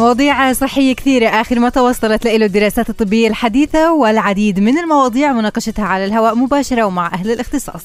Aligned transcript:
مواضيع 0.00 0.52
صحية 0.52 0.94
كثيرة. 0.94 1.28
آخر 1.28 1.58
ما 1.58 1.68
توصلت 1.68 2.26
له 2.26 2.46
الدراسات 2.46 2.90
الطبية 2.90 3.28
الحديثة 3.28 3.92
والعديد 3.92 4.60
من 4.60 4.78
المواضيع 4.78 5.32
مناقشتها 5.32 5.84
على 5.84 6.04
الهواء 6.04 6.34
مباشرة 6.34 6.82
ومع 6.82 7.06
أهل 7.14 7.30
الاختصاص. 7.30 7.82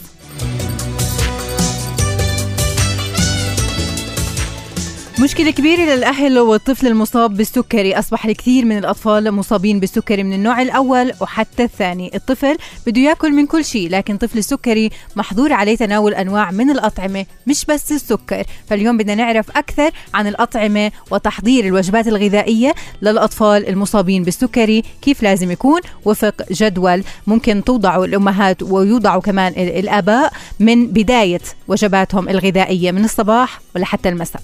مشكلة 5.20 5.52
كبيرة 5.52 5.82
للأهل 5.82 6.40
والطفل 6.40 6.88
المصاب 6.88 7.38
بالسكري. 7.38 7.94
أصبح 8.00 8.26
الكثير 8.26 8.66
من 8.66 8.78
الأطفال 8.78 9.32
مصابين 9.32 9.80
بالسكري 9.80 10.24
من 10.24 10.34
النوع 10.34 10.62
الأول 10.62 11.12
وحتى 11.22 11.64
الثاني. 11.64 12.12
الطفل 12.16 12.58
بده 12.88 13.02
يأكل 13.02 13.32
من 13.32 13.46
كل 13.46 13.66
شيء 13.66 13.90
لكن 13.90 14.18
طفل 14.18 14.38
السكري 14.38 14.90
محظور 15.16 15.54
عليه 15.54 15.76
تناول 15.78 16.14
أنواع 16.14 16.52
من 16.52 16.70
الأطعمة 16.70 17.26
مش 17.48 17.66
بس 17.66 17.92
السكر. 17.92 18.44
فاليوم 18.70 18.98
بدنا 18.98 19.16
نعرف 19.16 19.58
أكثر 19.58 19.92
عن 20.14 20.28
الأطعمة 20.28 20.92
وتحضير 21.12 21.66
الوجبات 21.66 22.08
الغذائية 22.08 22.76
للأطفال 23.02 23.70
المصابين 23.70 24.24
بالسكري 24.24 24.84
كيف 25.02 25.24
لازم 25.24 25.52
يكون 25.52 25.82
وفق 26.06 26.52
جدول 26.52 27.04
ممكن 27.28 27.64
توضعه 27.64 28.04
الأمهات 28.04 28.64
ويوضعوا 28.64 29.22
كمان 29.22 29.54
الآباء 29.58 30.34
من 30.60 30.88
بداية 30.88 31.42
وجباتهم 31.68 32.30
الغذائية. 32.30 32.92
من 32.92 33.04
الصباح 33.04 33.60
ولا 33.76 33.86
حتى 33.86 34.10
المساء. 34.10 34.42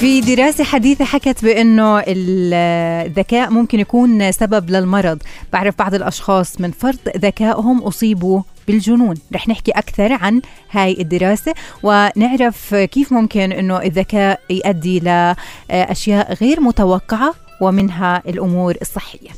في 0.00 0.20
دراسة 0.20 0.64
حديثة 0.64 1.04
حكت 1.04 1.44
بأنه 1.44 2.02
الذكاء 2.06 3.50
ممكن 3.50 3.80
يكون 3.80 4.32
سبب 4.32 4.70
للمرض. 4.70 5.22
بعرف 5.52 5.78
بعض 5.78 5.94
الأشخاص 5.94 6.60
من 6.60 6.70
فرط 6.70 7.16
ذكائهم 7.16 7.82
أصيبوا 7.82 8.42
بالجنون. 8.68 9.16
رح 9.34 9.48
نحكي 9.48 9.70
أكثر 9.70 10.12
عن 10.12 10.42
هاي 10.70 10.96
الدراسة 11.00 11.54
ونعرف 11.82 12.74
كيف 12.74 13.12
ممكن 13.12 13.52
أنه 13.52 13.82
الذكاء 13.82 14.40
يؤدي 14.50 15.00
لأشياء 15.00 16.34
غير 16.34 16.60
متوقعة 16.60 17.34
ومنها 17.60 18.22
الأمور 18.28 18.74
الصحية. 18.82 19.30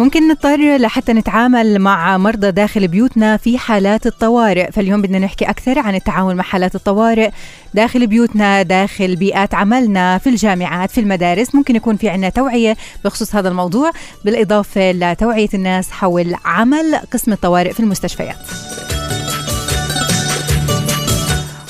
ممكن 0.00 0.28
نضطر 0.28 0.76
لحتى 0.76 1.12
نتعامل 1.12 1.78
مع 1.78 2.18
مرضى 2.18 2.50
داخل 2.50 2.88
بيوتنا 2.88 3.36
في 3.36 3.58
حالات 3.58 4.06
الطوارئ. 4.06 4.70
فاليوم 4.70 5.02
بدنا 5.02 5.18
نحكي 5.18 5.44
أكثر 5.44 5.78
عن 5.78 5.94
التعامل 5.94 6.34
مع 6.36 6.42
حالات 6.42 6.74
الطوارئ 6.74 7.30
داخل 7.74 8.06
بيوتنا 8.06 8.62
داخل 8.62 9.16
بيئات 9.16 9.54
عملنا 9.54 10.18
في 10.18 10.28
الجامعات 10.28 10.90
في 10.90 11.00
المدارس. 11.00 11.54
ممكن 11.54 11.76
يكون 11.76 11.96
في 11.96 12.08
عنا 12.08 12.28
توعية 12.28 12.76
بخصوص 13.04 13.34
هذا 13.34 13.48
الموضوع 13.48 13.90
بالإضافة 14.24 14.92
لتوعية 14.92 15.48
الناس 15.54 15.90
حول 15.90 16.34
عمل 16.44 17.00
قسم 17.12 17.32
الطوارئ 17.32 17.72
في 17.72 17.80
المستشفيات. 17.80 18.36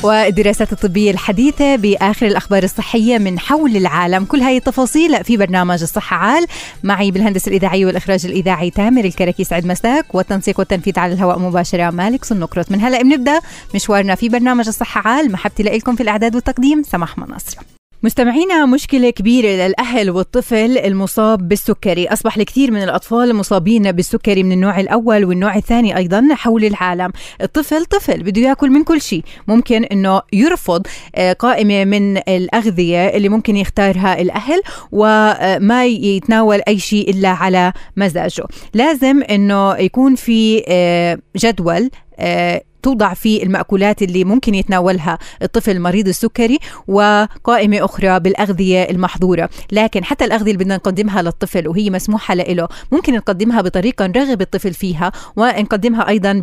والدراسات 0.02 0.72
الطبية 0.72 1.10
الحديثة 1.10 1.76
بآخر 1.76 2.26
الأخبار 2.26 2.62
الصحية 2.62 3.18
من 3.18 3.38
حول 3.38 3.76
العالم. 3.76 4.24
كل 4.24 4.40
هاي 4.40 4.56
التفاصيل 4.56 5.24
في 5.24 5.36
برنامج 5.36 5.82
الصحة 5.82 6.16
عال. 6.16 6.46
معي 6.82 7.10
بالهندسة 7.10 7.48
الإذاعية 7.48 7.86
والإخراج 7.86 8.26
الإذاعي 8.26 8.70
تامر 8.70 9.04
الكركي 9.04 9.44
سعد 9.44 9.66
مساك 9.66 10.14
والتنسيق 10.14 10.58
والتنفيذ 10.58 10.98
على 10.98 11.12
الهواء 11.12 11.38
مباشرة 11.38 11.90
مالك 11.90 12.24
سنقرط. 12.24 12.70
من 12.70 12.80
هلأ 12.80 13.02
بنبدأ 13.02 13.40
مشوارنا 13.74 14.14
في 14.14 14.28
برنامج 14.28 14.66
الصحة 14.68 15.08
عال. 15.08 15.32
محبتي 15.32 15.62
لكم 15.62 15.96
في 15.96 16.02
الإعداد 16.02 16.34
والتقديم 16.34 16.82
سماح 16.82 17.18
مناصر. 17.18 17.56
مستمعينا 18.02 18.66
مشكلة 18.66 19.10
كبيرة 19.10 19.48
للأهل 19.48 20.10
والطفل 20.10 20.78
المصاب 20.78 21.48
بالسكري. 21.48 22.06
أصبح 22.08 22.36
الكثير 22.36 22.70
من 22.70 22.82
الأطفال 22.82 23.30
المصابين 23.30 23.92
بالسكري 23.92 24.42
من 24.42 24.52
النوع 24.52 24.80
الأول 24.80 25.24
والنوع 25.24 25.56
الثاني 25.56 25.96
أيضا 25.96 26.28
حول 26.32 26.64
العالم. 26.64 27.10
الطفل 27.42 27.84
طفل 27.84 28.22
بده 28.22 28.40
يأكل 28.40 28.70
من 28.70 28.84
كل 28.84 29.00
شيء. 29.00 29.22
ممكن 29.48 29.84
أنه 29.84 30.22
يرفض 30.32 30.86
آه، 31.14 31.32
قائمة 31.32 31.84
من 31.84 32.16
الأغذية 32.16 33.06
اللي 33.08 33.28
ممكن 33.28 33.56
يختارها 33.56 34.20
الأهل 34.20 34.62
وما 34.92 35.86
يتناول 35.86 36.60
أي 36.68 36.78
شيء 36.78 37.10
إلا 37.10 37.28
على 37.28 37.72
مزاجه. 37.96 38.44
لازم 38.74 39.22
أنه 39.22 39.76
يكون 39.76 40.14
في 40.14 40.64
آه، 40.68 41.18
جدول 41.36 41.90
آه، 42.18 42.62
توضع 42.82 43.14
في 43.14 43.42
المأكولات 43.42 44.02
اللي 44.02 44.24
ممكن 44.24 44.54
يتناولها 44.54 45.18
الطفل 45.42 45.80
مريض 45.80 46.08
السكري 46.08 46.58
وقائمة 46.88 47.84
أخرى 47.84 48.20
بالأغذية 48.20 48.82
المحظورة. 48.82 49.50
لكن 49.72 50.04
حتى 50.04 50.24
الأغذية 50.24 50.52
اللي 50.52 50.64
بدنا 50.64 50.76
نقدمها 50.76 51.22
للطفل 51.22 51.68
وهي 51.68 51.90
مسموحة 51.90 52.34
له 52.34 52.68
ممكن 52.92 53.14
نقدمها 53.14 53.60
بطريقة 53.60 54.06
نرغب 54.06 54.40
الطفل 54.40 54.74
فيها 54.74 55.12
ونقدمها 55.36 56.08
أيضا 56.08 56.42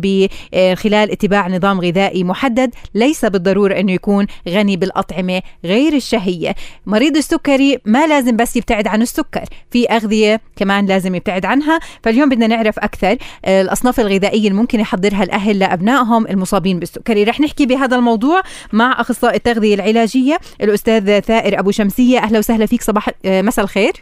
خلال 0.74 1.10
اتباع 1.10 1.48
نظام 1.48 1.80
غذائي 1.80 2.24
محدد. 2.24 2.74
ليس 2.94 3.24
بالضرورة 3.24 3.80
أنه 3.80 3.92
يكون 3.92 4.26
غني 4.48 4.76
بالأطعمة 4.76 5.42
غير 5.64 5.92
الشهية. 5.92 6.54
مريض 6.86 7.16
السكري 7.16 7.78
ما 7.84 8.06
لازم 8.06 8.36
بس 8.36 8.56
يبتعد 8.56 8.86
عن 8.86 9.02
السكر 9.02 9.44
في 9.70 9.86
أغذية 9.86 10.40
كمان 10.56 10.86
لازم 10.86 11.14
يبتعد 11.14 11.46
عنها. 11.46 11.80
فاليوم 12.02 12.28
بدنا 12.28 12.46
نعرف 12.46 12.78
أكثر 12.78 13.16
الأصناف 13.44 14.00
الغذائية 14.00 14.48
اللي 14.48 14.58
ممكن 14.60 14.80
يحضرها 14.80 15.22
الأهل 15.22 15.58
لأبنائهم 15.58 16.26
المصابين 16.30 16.78
بالسكري. 16.78 17.24
رح 17.24 17.40
نحكي 17.40 17.66
بهذا 17.66 17.96
الموضوع 17.96 18.42
مع 18.72 19.00
أخصائي 19.00 19.36
التغذية 19.36 19.74
العلاجية 19.74 20.38
الأستاذ 20.62 21.20
ثائر 21.20 21.58
أبو 21.58 21.70
شمسية. 21.70 22.18
أهلا 22.18 22.38
وسهلا 22.38 22.66
فيك. 22.66 22.82
صباح 22.82 23.08
آه، 23.24 23.42
مساء 23.42 23.64
الخير. 23.64 23.92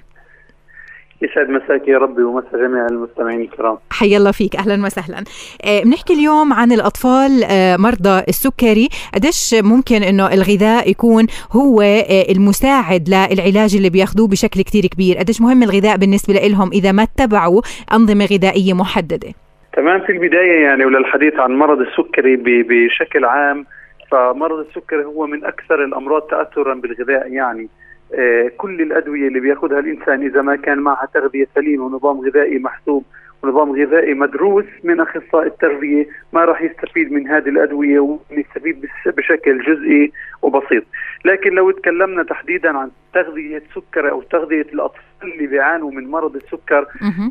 يسعد 1.22 1.48
مساك 1.48 1.88
يا 1.88 1.98
ربي 1.98 2.22
ومسا 2.22 2.48
جميع 2.52 2.86
المستمعين 2.86 3.40
الكرام. 3.40 3.78
حي 3.90 4.16
الله 4.16 4.30
فيك. 4.30 4.56
أهلا 4.56 4.86
وسهلا. 4.86 5.24
آه، 5.64 5.82
بنحكي 5.82 6.12
اليوم 6.12 6.52
عن 6.52 6.72
الأطفال 6.72 7.44
آه، 7.44 7.76
مرضى 7.76 8.22
السكري. 8.28 8.88
قديش 9.14 9.54
ممكن 9.54 10.02
إنه 10.02 10.32
الغذاء 10.32 10.90
يكون 10.90 11.26
هو 11.52 11.82
المساعد 12.30 13.08
للعلاج 13.08 13.76
اللي 13.76 13.90
بياخذوه 13.90 14.28
بشكل 14.28 14.62
كتير 14.62 14.86
كبير؟ 14.86 15.18
قديش 15.18 15.40
مهم 15.40 15.62
الغذاء 15.62 15.96
بالنسبة 15.96 16.34
لهم 16.34 16.70
إذا 16.72 16.92
ما 16.92 17.02
اتبعوا 17.02 17.62
أنظمة 17.92 18.24
غذائية 18.24 18.72
محددة؟ 18.72 19.45
تمام 19.76 20.00
في 20.00 20.12
البداية 20.12 20.62
يعني 20.62 20.84
وللحديث 20.84 21.34
عن 21.34 21.52
مرض 21.52 21.80
السكري 21.80 22.36
بشكل 22.62 23.24
عام 23.24 23.66
فمرض 24.10 24.58
السكري 24.58 25.04
هو 25.04 25.26
من 25.26 25.44
أكثر 25.44 25.84
الأمراض 25.84 26.22
تأثرا 26.22 26.74
بالغذاء 26.74 27.32
يعني. 27.32 27.68
آه، 28.14 28.50
كل 28.56 28.80
الأدوية 28.80 29.28
اللي 29.28 29.40
بياخذها 29.40 29.78
الإنسان 29.78 30.22
إذا 30.22 30.42
ما 30.42 30.56
كان 30.56 30.78
معها 30.78 31.08
تغذية 31.14 31.46
سليمة 31.54 31.84
ونظام 31.84 32.20
غذائي 32.20 32.58
محسوب 32.58 33.04
ونظام 33.42 33.72
غذائي 33.72 34.14
مدروس 34.14 34.64
من 34.84 35.00
أخصائي 35.00 35.46
التربيه 35.46 36.06
ما 36.32 36.44
راح 36.44 36.62
يستفيد 36.62 37.12
من 37.12 37.28
هذه 37.28 37.48
الأدوية 37.48 38.00
ويستفيد 38.00 38.86
بشكل 39.06 39.62
جزئي 39.62 40.12
وبسيط، 40.42 40.84
لكن 41.24 41.50
لو 41.54 41.70
تكلمنا 41.70 42.22
تحديدا 42.22 42.78
عن 42.78 42.90
تغذية 43.14 43.62
سكر 43.74 44.10
أو 44.10 44.22
تغذية 44.22 44.66
الأطفال 44.72 45.02
اللي 45.22 45.46
بيعانوا 45.46 45.90
من 45.90 46.10
مرض 46.10 46.36
السكر 46.36 46.86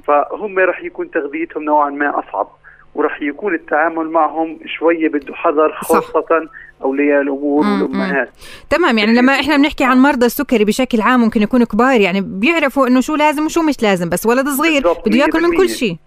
فهم 0.07 0.59
راح 0.59 0.83
يكون 0.83 1.11
تغذيتهم 1.11 1.63
نوعا 1.63 1.89
ما 1.89 2.19
أصعب. 2.19 2.47
وراح 2.95 3.21
يكون 3.21 3.55
التعامل 3.55 4.09
معهم 4.09 4.59
شوية 4.65 5.09
بده 5.09 5.33
حذر 5.33 5.73
خاصة 5.73 6.21
صح. 6.21 6.41
أولياء 6.83 7.21
الأمور 7.21 7.65
والأمهات. 7.65 8.29
تمام 8.69 8.97
يعني 8.97 9.13
لما 9.13 9.33
إحنا 9.33 9.57
بنحكي 9.57 9.83
عن 9.83 9.97
مرضى 9.97 10.25
السكري 10.25 10.65
بشكل 10.65 11.01
عام 11.01 11.19
ممكن 11.19 11.41
يكونوا 11.41 11.65
كبار 11.65 12.01
يعني 12.01 12.21
بيعرفوا 12.21 12.87
إنه 12.87 13.01
شو 13.01 13.15
لازم 13.15 13.45
وشو 13.45 13.61
مش 13.61 13.83
لازم 13.83 14.09
بس 14.09 14.25
ولد 14.25 14.47
صغير 14.47 14.83
بده 15.05 15.17
ياكل 15.17 15.41
من 15.41 15.57
كل 15.57 15.69
شيء. 15.69 15.97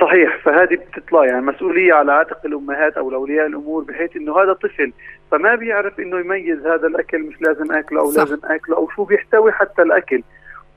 صحيح 0.00 0.36
فهذه 0.44 0.78
بتطلع 0.96 1.24
يعني 1.24 1.46
مسؤولية 1.46 1.94
على 1.94 2.12
عاتق 2.12 2.38
الأمهات 2.44 2.96
أو 2.96 3.14
اولياء 3.14 3.46
الأمور 3.46 3.84
بحيث 3.84 4.16
إنه 4.16 4.42
هذا 4.42 4.52
طفل 4.52 4.92
فما 5.30 5.54
بيعرف 5.54 6.00
إنه 6.00 6.18
يميز 6.20 6.66
هذا 6.66 6.86
الأكل 6.86 7.18
مش 7.18 7.34
لازم 7.40 7.72
أكله 7.72 8.00
أو 8.00 8.10
صح. 8.10 8.22
لازم 8.22 8.38
أكله 8.44 8.76
أو 8.76 8.88
شو 8.96 9.04
بيحتوي 9.04 9.52
حتى 9.52 9.82
الأكل. 9.82 10.22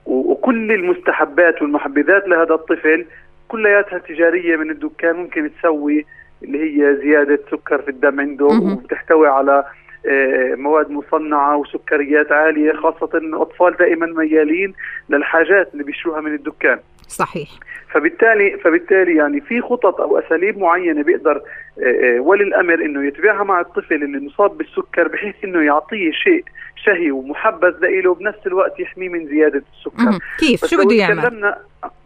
وكل 0.05 0.71
المستحبات 0.71 1.61
والمحبذات 1.61 2.27
لهذا 2.27 2.53
الطفل 2.53 3.05
كلياتها 3.53 3.99
تجارية 3.99 4.55
من 4.55 4.69
الدكان 4.69 5.15
ممكن 5.15 5.51
تسوي 5.59 6.05
اللي 6.43 6.59
هي 6.59 6.95
زيادة 6.95 7.39
سكر 7.51 7.81
في 7.81 7.89
الدم 7.89 8.19
عنده 8.19 8.45
وبتحتوي 8.45 9.27
على 9.27 9.63
آه، 10.05 10.55
مواد 10.55 10.91
مصنعة 10.91 11.57
وسكريات 11.57 12.31
عالية 12.31 12.73
خاصة 12.73 13.09
إن 13.17 13.33
الاطفال 13.33 13.77
دائما 13.77 14.05
ميالين 14.05 14.73
للحاجات 15.09 15.69
اللي 15.73 15.83
بيشتروها 15.83 16.21
من 16.21 16.33
الدكان. 16.33 16.79
صحيح. 17.07 17.49
فبالتالي 17.93 18.57
فبالتالي 18.57 19.15
يعني 19.15 19.41
في 19.41 19.61
خطط 19.61 20.01
أو 20.01 20.19
أساليب 20.19 20.57
معينة 20.57 21.03
بيقدر 21.03 21.41
آه، 21.83 22.17
آه، 22.17 22.19
ولي 22.19 22.43
الامر 22.43 22.73
إنه 22.73 23.07
يتبعها 23.07 23.43
مع 23.43 23.59
الطفل 23.59 23.95
اللي 23.95 24.19
مصاب 24.19 24.57
بالسكر 24.57 25.07
بحيث 25.07 25.35
إنه 25.43 25.61
يعطيه 25.61 26.11
شيء 26.11 26.43
شهي 26.75 27.11
ومحبذ 27.11 27.79
لإله 27.81 28.09
وبنفس 28.09 28.47
الوقت 28.47 28.79
يحميه 28.79 29.09
من 29.09 29.27
زيادة 29.27 29.63
السكر. 29.73 30.19
كيف؟ 30.39 30.65
شو 30.65 30.83
بده 30.85 30.95
يعمل؟ 30.95 31.55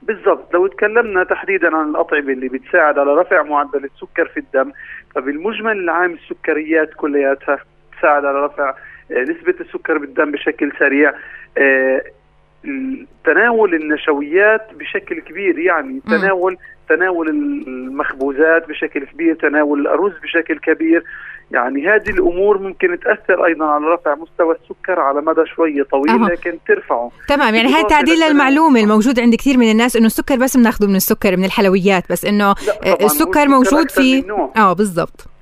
بالضبط. 0.02 0.54
لو 0.54 0.68
تكلمنا 0.68 1.24
تحديدا 1.24 1.76
عن 1.76 1.90
الأطعمة 1.90 2.34
اللي 2.34 2.48
بتساعد 2.48 3.00
على 3.00 3.14
رفع 3.14 3.44
معدل 3.44 3.86
السكر 3.86 4.26
في 4.28 4.40
الدم 4.40 4.72
فبالمجمل 5.16 5.78
العام 5.78 6.14
السكريات 6.14 6.94
كلياتها 6.94 7.60
تساعد 8.00 8.26
على 8.26 8.46
رفع 8.46 8.76
آه، 9.12 9.22
نسبة 9.22 9.56
السكر 9.62 9.98
بالدم 9.98 10.32
بشكل 10.32 10.72
سريع 10.80 11.14
تناول 13.26 13.76
النشويات 13.76 14.68
بشكل 14.80 15.20
كبير 15.20 15.60
يعني 15.60 16.02
تناول 16.08 16.58
تناول 16.90 17.30
المخبوزات 17.30 18.68
بشكل 18.70 19.06
كبير 19.06 19.36
تناول 19.36 19.80
الأرز 19.80 20.14
بشكل 20.24 20.60
كبير. 20.60 21.04
يعني 21.52 21.88
هذه 21.88 22.10
الأمور 22.10 22.58
ممكن 22.58 23.00
تأثر 23.00 23.46
أيضا 23.46 23.66
على 23.66 23.86
رفع 23.86 24.16
مستوى 24.16 24.56
السكر 24.56 25.00
على 25.00 25.22
مدى 25.22 25.46
شوية 25.56 25.84
طويل 25.84 26.24
أه. 26.24 26.30
لكن 26.30 26.58
ترفعه. 26.68 27.12
تمام 27.28 27.56
يعني 27.56 27.74
هاي 27.74 27.84
تعديل 27.84 28.20
للمعلومه 28.20 28.80
الموجود 28.80 29.20
عند 29.20 29.36
كثير 29.36 29.58
من 29.58 29.72
الناس 29.72 29.96
إنه 29.96 30.06
السكر 30.06 30.36
بس 30.36 30.58
بناخذه 30.58 30.88
من 30.88 30.96
السكر 30.96 31.38
من 31.38 31.46
الحلويات 31.46 32.04
بس 32.12 32.26
إنه 32.26 32.56
السكر 33.02 33.48
موجود 33.48 33.92
في 33.92 34.24
آه 34.58 34.74
بالضبط. 34.74 35.37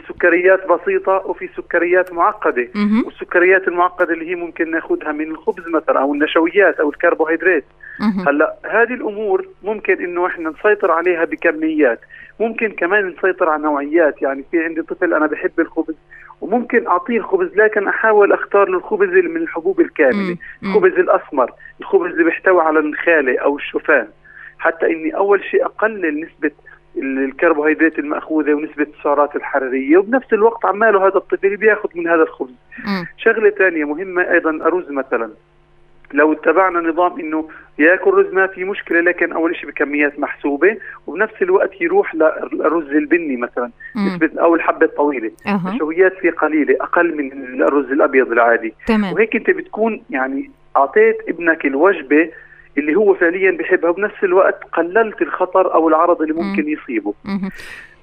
في 0.00 0.12
سكريات 0.12 0.66
بسيطة 0.66 1.12
وفي 1.12 1.48
سكريات 1.56 2.12
معقدة. 2.12 2.68
مه. 2.74 3.06
والسكريات 3.06 3.68
المعقدة 3.68 4.14
اللي 4.14 4.30
هي 4.30 4.34
ممكن 4.34 4.70
ناخذها 4.70 5.12
من 5.12 5.30
الخبز 5.30 5.68
مثلا 5.68 6.00
أو 6.00 6.14
النشويات 6.14 6.80
أو 6.80 6.88
الكربوهيدرات. 6.90 7.64
هلأ 8.26 8.54
هذه 8.64 8.94
الأمور 8.94 9.48
ممكن 9.62 10.04
إنه 10.04 10.26
إحنا 10.26 10.50
نسيطر 10.50 10.90
عليها 10.90 11.24
بكميات. 11.24 12.00
ممكن 12.40 12.68
كمان 12.68 13.06
نسيطر 13.06 13.48
على 13.48 13.62
نوعيات. 13.62 14.22
يعني 14.22 14.44
في 14.50 14.64
عندي 14.64 14.82
طفل 14.82 15.14
أنا 15.14 15.26
بحب 15.26 15.60
الخبز 15.60 15.94
وممكن 16.40 16.86
أعطيه 16.86 17.18
الخبز 17.18 17.56
لكن 17.56 17.88
أحاول 17.88 18.32
أختار 18.32 18.68
له 18.68 18.78
الخبز 18.78 19.08
من 19.08 19.36
الحبوب 19.36 19.80
الكاملة. 19.80 20.36
الخبز 20.62 20.92
الأسمر 20.92 21.52
الخبز 21.80 22.10
اللي 22.10 22.24
بيحتوي 22.24 22.62
على 22.62 22.78
النخالة 22.78 23.38
أو 23.38 23.56
الشوفان. 23.56 24.08
حتى 24.58 24.86
إني 24.86 25.16
أول 25.16 25.44
شيء 25.44 25.64
أقلل 25.64 26.20
نسبة 26.20 26.50
الكربوهيدرات 26.96 27.98
المأخوذة 27.98 28.54
ونسبة 28.54 28.86
السعرات 28.98 29.36
الحرارية 29.36 29.98
وبنفس 29.98 30.32
الوقت 30.32 30.64
عماله 30.64 31.06
هذا 31.06 31.16
الطفل 31.16 31.56
بياخذ 31.56 31.88
من 31.94 32.08
هذا 32.08 32.22
الخبز. 32.22 32.54
شغلة 33.16 33.50
ثانية 33.50 33.84
مهمة 33.84 34.22
أيضا 34.22 34.50
أرز 34.66 34.90
مثلا. 34.90 35.30
لو 36.12 36.32
اتبعنا 36.32 36.80
نظام 36.80 37.20
إنه 37.20 37.48
يأكل 37.78 38.10
رز 38.10 38.32
ما 38.34 38.46
في 38.46 38.64
مشكلة 38.64 39.00
لكن 39.00 39.32
أول 39.32 39.56
شيء 39.56 39.70
بكميات 39.70 40.18
محسوبة 40.18 40.76
وبنفس 41.06 41.42
الوقت 41.42 41.80
يروح 41.80 42.14
للرز 42.14 42.90
البني 42.90 43.36
مثلا 43.36 43.70
نسبة 43.96 44.30
أو 44.40 44.54
الحبة 44.54 44.86
الطويلة. 44.86 45.30
أه. 45.46 45.60
النشويات 45.68 46.14
فيه 46.14 46.30
قليلة 46.30 46.76
أقل 46.80 47.16
من 47.16 47.62
الرز 47.62 47.92
الأبيض 47.92 48.32
العادي. 48.32 48.74
تمام. 48.86 49.12
وهيك 49.12 49.36
أنت 49.36 49.50
بتكون 49.50 50.02
يعني 50.10 50.50
أعطيت 50.76 51.16
ابنك 51.28 51.66
الوجبة 51.66 52.30
اللي 52.78 52.96
هو 52.96 53.14
فعليا 53.14 53.50
بحبها 53.50 53.90
وبنفس 53.90 54.24
الوقت 54.24 54.64
قللت 54.72 55.22
الخطر 55.22 55.74
أو 55.74 55.88
العرض 55.88 56.22
اللي 56.22 56.34
ممكن 56.34 56.68
يصيبه. 56.68 57.14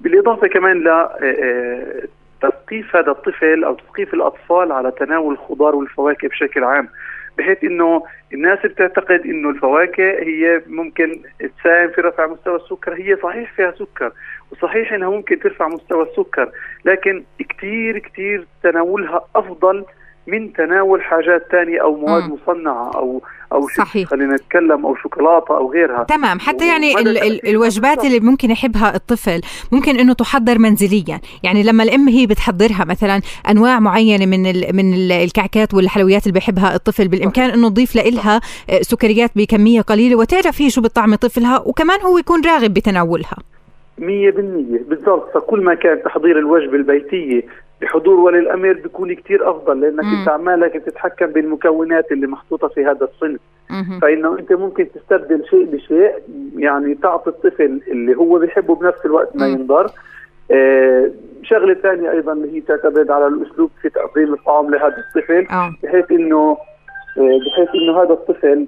بالإضافة 0.01 0.47
كمان 0.47 0.83
ل 0.83 0.87
آه، 0.87 1.19
آه، 1.23 2.03
تثقيف 2.41 2.95
هذا 2.95 3.11
الطفل 3.11 3.63
أو 3.63 3.75
تثقيف 3.75 4.13
الأطفال 4.13 4.71
على 4.71 4.91
تناول 4.91 5.33
الخضار 5.33 5.75
والفواكه 5.75 6.27
بشكل 6.27 6.63
عام 6.63 6.89
بحيث 7.37 7.63
إنه 7.63 8.03
الناس 8.33 8.59
بتعتقد 8.65 9.21
إنه 9.25 9.49
الفواكه 9.49 10.03
هي 10.03 10.61
ممكن 10.67 11.21
تساهم 11.39 11.89
في 11.89 12.01
رفع 12.01 12.27
مستوى 12.27 12.55
السكر. 12.55 12.93
هي 12.93 13.17
صحيح 13.23 13.53
فيها 13.53 13.71
سكر 13.71 14.11
وصحيح 14.51 14.93
إنها 14.93 15.09
ممكن 15.09 15.39
ترفع 15.39 15.67
مستوى 15.67 16.03
السكر 16.03 16.51
لكن 16.85 17.23
كثير 17.49 17.97
كثير 17.99 18.47
تناولها 18.63 19.25
أفضل 19.35 19.85
من 20.27 20.53
تناول 20.53 21.01
حاجات 21.01 21.47
ثانية 21.51 21.81
أو 21.81 21.95
مواد 21.95 22.23
م. 22.23 22.33
مصنعة 22.33 22.91
أو 22.95 23.21
أو 23.53 23.67
صحيح. 23.77 24.07
خلينا 24.09 24.35
نتكلم 24.35 24.85
أو 24.85 24.95
شوكولاتة 24.95 25.57
أو 25.57 25.71
غيرها. 25.71 26.03
تمام. 26.03 26.39
حتى 26.39 26.67
يعني 26.67 26.99
ال 26.99 27.17
ال 27.17 27.47
الوجبات 27.49 28.05
اللي 28.05 28.19
ممكن 28.19 28.51
يحبها 28.51 28.95
الطفل 28.95 29.41
ممكن 29.71 29.99
إنه 29.99 30.13
تحضر 30.13 30.59
منزليا. 30.59 31.19
يعني 31.43 31.63
لما 31.63 31.83
الأم 31.83 32.07
هي 32.09 32.25
بتحضرها 32.27 32.85
مثلا 32.85 33.21
أنواع 33.49 33.79
معينة 33.79 34.25
من 34.25 34.45
ال 34.45 34.75
من 34.75 35.11
الكعكات 35.11 35.73
والحلويات 35.73 36.23
اللي 36.23 36.33
بيحبها 36.33 36.75
الطفل 36.75 37.07
بالإمكان 37.07 37.49
إنه 37.49 37.69
تضيف 37.69 37.95
لها 37.95 38.41
سكريات 38.81 39.31
بكمية 39.35 39.81
قليلة 39.81 40.15
وتعرف 40.15 40.61
هي 40.61 40.69
شو 40.69 40.81
بتطعم 40.81 41.15
طفلها 41.15 41.59
وكمان 41.65 42.01
هو 42.01 42.17
يكون 42.17 42.41
راغب 42.45 42.73
بتناولها. 42.73 43.35
100% 43.99 44.03
بالضبط. 44.89 45.33
فكل 45.33 45.63
ما 45.63 45.73
كان 45.73 46.03
تحضير 46.03 46.39
الوجبة 46.39 46.75
البيتية 46.75 47.45
بحضور 47.81 48.19
ولي 48.19 48.39
الامر 48.39 48.73
بيكون 48.73 49.13
كثير 49.13 49.49
أفضل 49.51 49.81
لأنك 49.81 50.03
أنت 50.19 50.29
عمالك 50.29 50.77
بتتحكم 50.77 51.25
بالمكونات 51.25 52.11
اللي 52.11 52.27
محطوطة 52.27 52.67
في 52.67 52.85
هذا 52.85 53.05
الصنف. 53.13 53.39
فإنه 54.01 54.39
أنت 54.39 54.53
ممكن 54.53 54.87
تستبدل 54.91 55.45
شيء 55.49 55.65
بشيء 55.65 56.11
يعني 56.57 56.95
تعطي 56.95 57.29
الطفل 57.29 57.81
اللي 57.87 58.15
هو 58.15 58.39
بيحبه 58.39 58.75
بنفس 58.75 59.05
الوقت 59.05 59.35
ما 59.35 59.47
ينضر. 59.47 59.91
آه 60.51 61.11
شغلة 61.43 61.73
ثانية 61.73 62.11
أيضا 62.11 62.33
اللي 62.33 62.57
هي 62.57 62.61
تعتمد 62.61 63.11
على 63.11 63.27
الأسلوب 63.27 63.71
في 63.81 63.89
تقديم 63.89 64.33
الطعام 64.33 64.69
لهذا 64.71 64.95
الطفل 64.97 65.47
آه. 65.51 65.73
بحيث 65.83 66.11
إنه 66.11 66.57
آه 67.17 67.39
بحيث 67.45 67.69
إنه 67.75 68.01
هذا 68.01 68.13
الطفل 68.13 68.67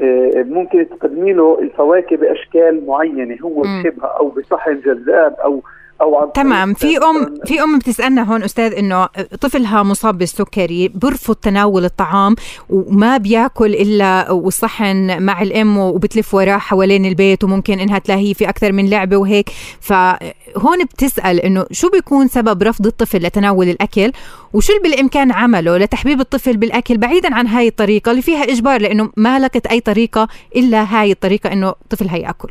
آه، 0.00 0.42
ممكن 0.42 0.88
تقدمي 0.88 1.32
له 1.32 1.58
الفواكه 1.62 2.16
بأشكال 2.16 2.86
معينة 2.86 3.38
هو 3.42 3.62
بحبها 3.62 4.06
أو 4.06 4.28
بصحن 4.28 4.80
جذاب 4.80 5.34
أو 5.44 5.62
أو 6.00 6.30
تمام. 6.34 6.74
في 6.74 6.98
ام 6.98 7.34
في 7.46 7.62
أم 7.62 7.78
بتسألنا 7.78 8.22
هون 8.32 8.42
أستاذ 8.42 8.74
إنه 8.74 9.06
طفلها 9.40 9.82
مصاب 9.82 10.18
بالسكري 10.18 10.88
برفض 10.88 11.34
تناول 11.34 11.84
الطعام 11.84 12.36
وما 12.70 13.16
بياكل 13.16 13.74
إلا 13.74 14.30
والصحن 14.30 15.22
مع 15.22 15.42
الأم 15.42 15.78
وبتلف 15.78 16.34
وراه 16.34 16.58
حوالين 16.58 17.04
البيت 17.06 17.44
وممكن 17.44 17.80
إنها 17.80 17.98
تلاهيه 17.98 18.34
في 18.34 18.48
أكثر 18.48 18.72
من 18.72 18.90
لعبة 18.90 19.16
وهيك. 19.16 19.50
فهون 19.80 20.84
بتسأل 20.84 21.40
إنه 21.40 21.66
شو 21.70 21.90
بيكون 21.90 22.28
سبب 22.28 22.62
رفض 22.62 22.86
الطفل 22.86 23.18
لتناول 23.18 23.68
الأكل 23.68 24.12
وشو 24.52 24.72
اللي 24.72 24.90
بالإمكان 24.90 25.32
عمله 25.32 25.78
لتحبيب 25.78 26.20
الطفل 26.20 26.56
بالأكل 26.56 26.98
بعيدا 26.98 27.34
عن 27.34 27.46
هاي 27.46 27.68
الطريقة 27.68 28.10
اللي 28.10 28.22
فيها 28.22 28.44
إجبار 28.44 28.80
لإنه 28.80 29.10
ما 29.16 29.38
لكت 29.38 29.66
أي 29.66 29.80
طريقة 29.80 30.28
إلا 30.56 30.82
هاي 30.82 31.12
الطريقة 31.12 31.52
إنه 31.52 31.68
الطفل 31.68 32.08
هيأكل. 32.08 32.48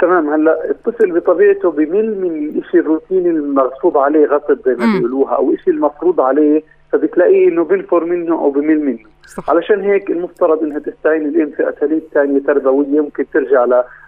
تمام. 0.00 0.30
هلا 0.30 0.70
الطفل 0.70 1.12
بطبيعته 1.12 1.70
بمل 1.70 2.20
من 2.20 2.58
الشيء 2.58 2.80
الروتيني 2.80 3.30
المغصوب 3.30 3.98
عليه 3.98 4.26
غصب 4.26 4.58
زي 4.66 4.74
ما 4.74 4.98
بيقولوها 4.98 5.34
أو 5.34 5.50
الشيء 5.50 5.74
المفروض 5.74 6.20
عليه 6.20 6.62
فبتلاقيه 6.92 7.48
إنه 7.48 7.64
بنفر 7.64 8.04
منه 8.04 8.34
أو 8.34 8.50
بمل 8.50 8.80
منه. 8.80 8.98
صح. 9.26 9.50
علشان 9.50 9.80
هيك 9.80 10.10
المفترض 10.10 10.62
إنها 10.62 10.78
تستعين 10.78 11.26
الام 11.26 11.50
في 11.50 11.68
اساليب 11.68 12.02
ثانية 12.14 12.38
تربوية 12.38 13.00
ممكن 13.00 13.24
ترجع 13.34 13.64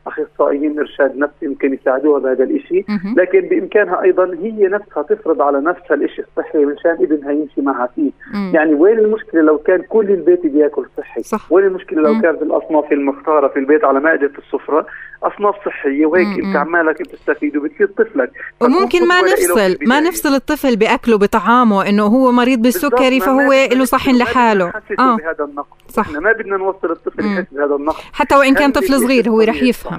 لاخصائيين 0.07 0.79
إرشاد 0.79 1.17
نفسي 1.17 1.47
ممكن 1.47 1.75
يساعدوها 1.75 2.21
بهذا 2.21 2.45
الشيء 2.45 2.85
لكن 3.17 3.41
بإمكانها 3.41 4.03
أيضا 4.03 4.25
هي 4.43 4.69
نفسها 4.69 5.03
تفرض 5.03 5.43
على 5.43 5.61
نفسها 5.61 5.95
الشيء 5.95 6.25
الصحي 6.25 6.59
مشان 6.59 6.91
إبنها 6.91 7.33
يمشي 7.33 7.61
معها 7.61 7.89
فيه. 7.95 8.11
مم. 8.35 8.53
يعني 8.55 8.75
وين 8.75 8.99
المشكلة 8.99 9.41
لو 9.41 9.59
كان 9.59 9.83
كل 9.83 10.11
البيت 10.11 10.47
بيأكل 10.47 10.87
صحي؟ 10.97 11.23
صح. 11.23 11.53
وين 11.53 11.65
المشكلة 11.65 12.03
لو 12.03 12.21
كانت 12.21 12.43
الأصناف 12.43 12.93
المختارة 12.93 13.49
في 13.49 13.59
البيت 13.59 13.85
على 13.85 14.01
مائدة 14.01 14.31
السفرة؟ 14.39 14.87
أصناف 15.23 15.55
صحية 15.67 16.07
وهيك 16.07 16.45
أنت 16.45 16.57
عمالك 16.57 17.03
بتستفيد 17.03 17.57
وبتصير 17.57 17.87
طفلك. 17.87 18.31
وممكن 18.61 19.09
ما 19.09 19.21
نفصل 19.23 19.77
ما 19.87 20.01
نفصل 20.01 20.35
الطفل 20.35 20.77
بأكله 20.77 21.19
بطعامه 21.19 21.89
إنه 21.89 22.03
هو 22.03 22.33
مريض 22.33 22.63
بالسكري 22.63 23.21
فهو 23.21 23.53
له 23.73 23.85
صحن 23.85 24.19
لحاله. 24.19 24.73
آه. 24.99 25.17
بهذا 25.17 25.45
النقص. 25.45 25.77
صح. 25.89 26.07
إحنا 26.07 26.21
ما 26.21 26.33
بدنا 26.33 26.57
نوصل 26.57 26.91
الطفل 26.91 27.27
يحس 27.27 27.47
بهذا 27.53 27.75
النقص. 27.75 28.05
حتى 28.13 28.37
وإن 28.37 28.55
كان 28.55 28.73
طفل 28.73 29.01
صغير 29.01 29.29
هو 29.29 29.41
رح 29.41 29.63
يفهم. 29.63 29.96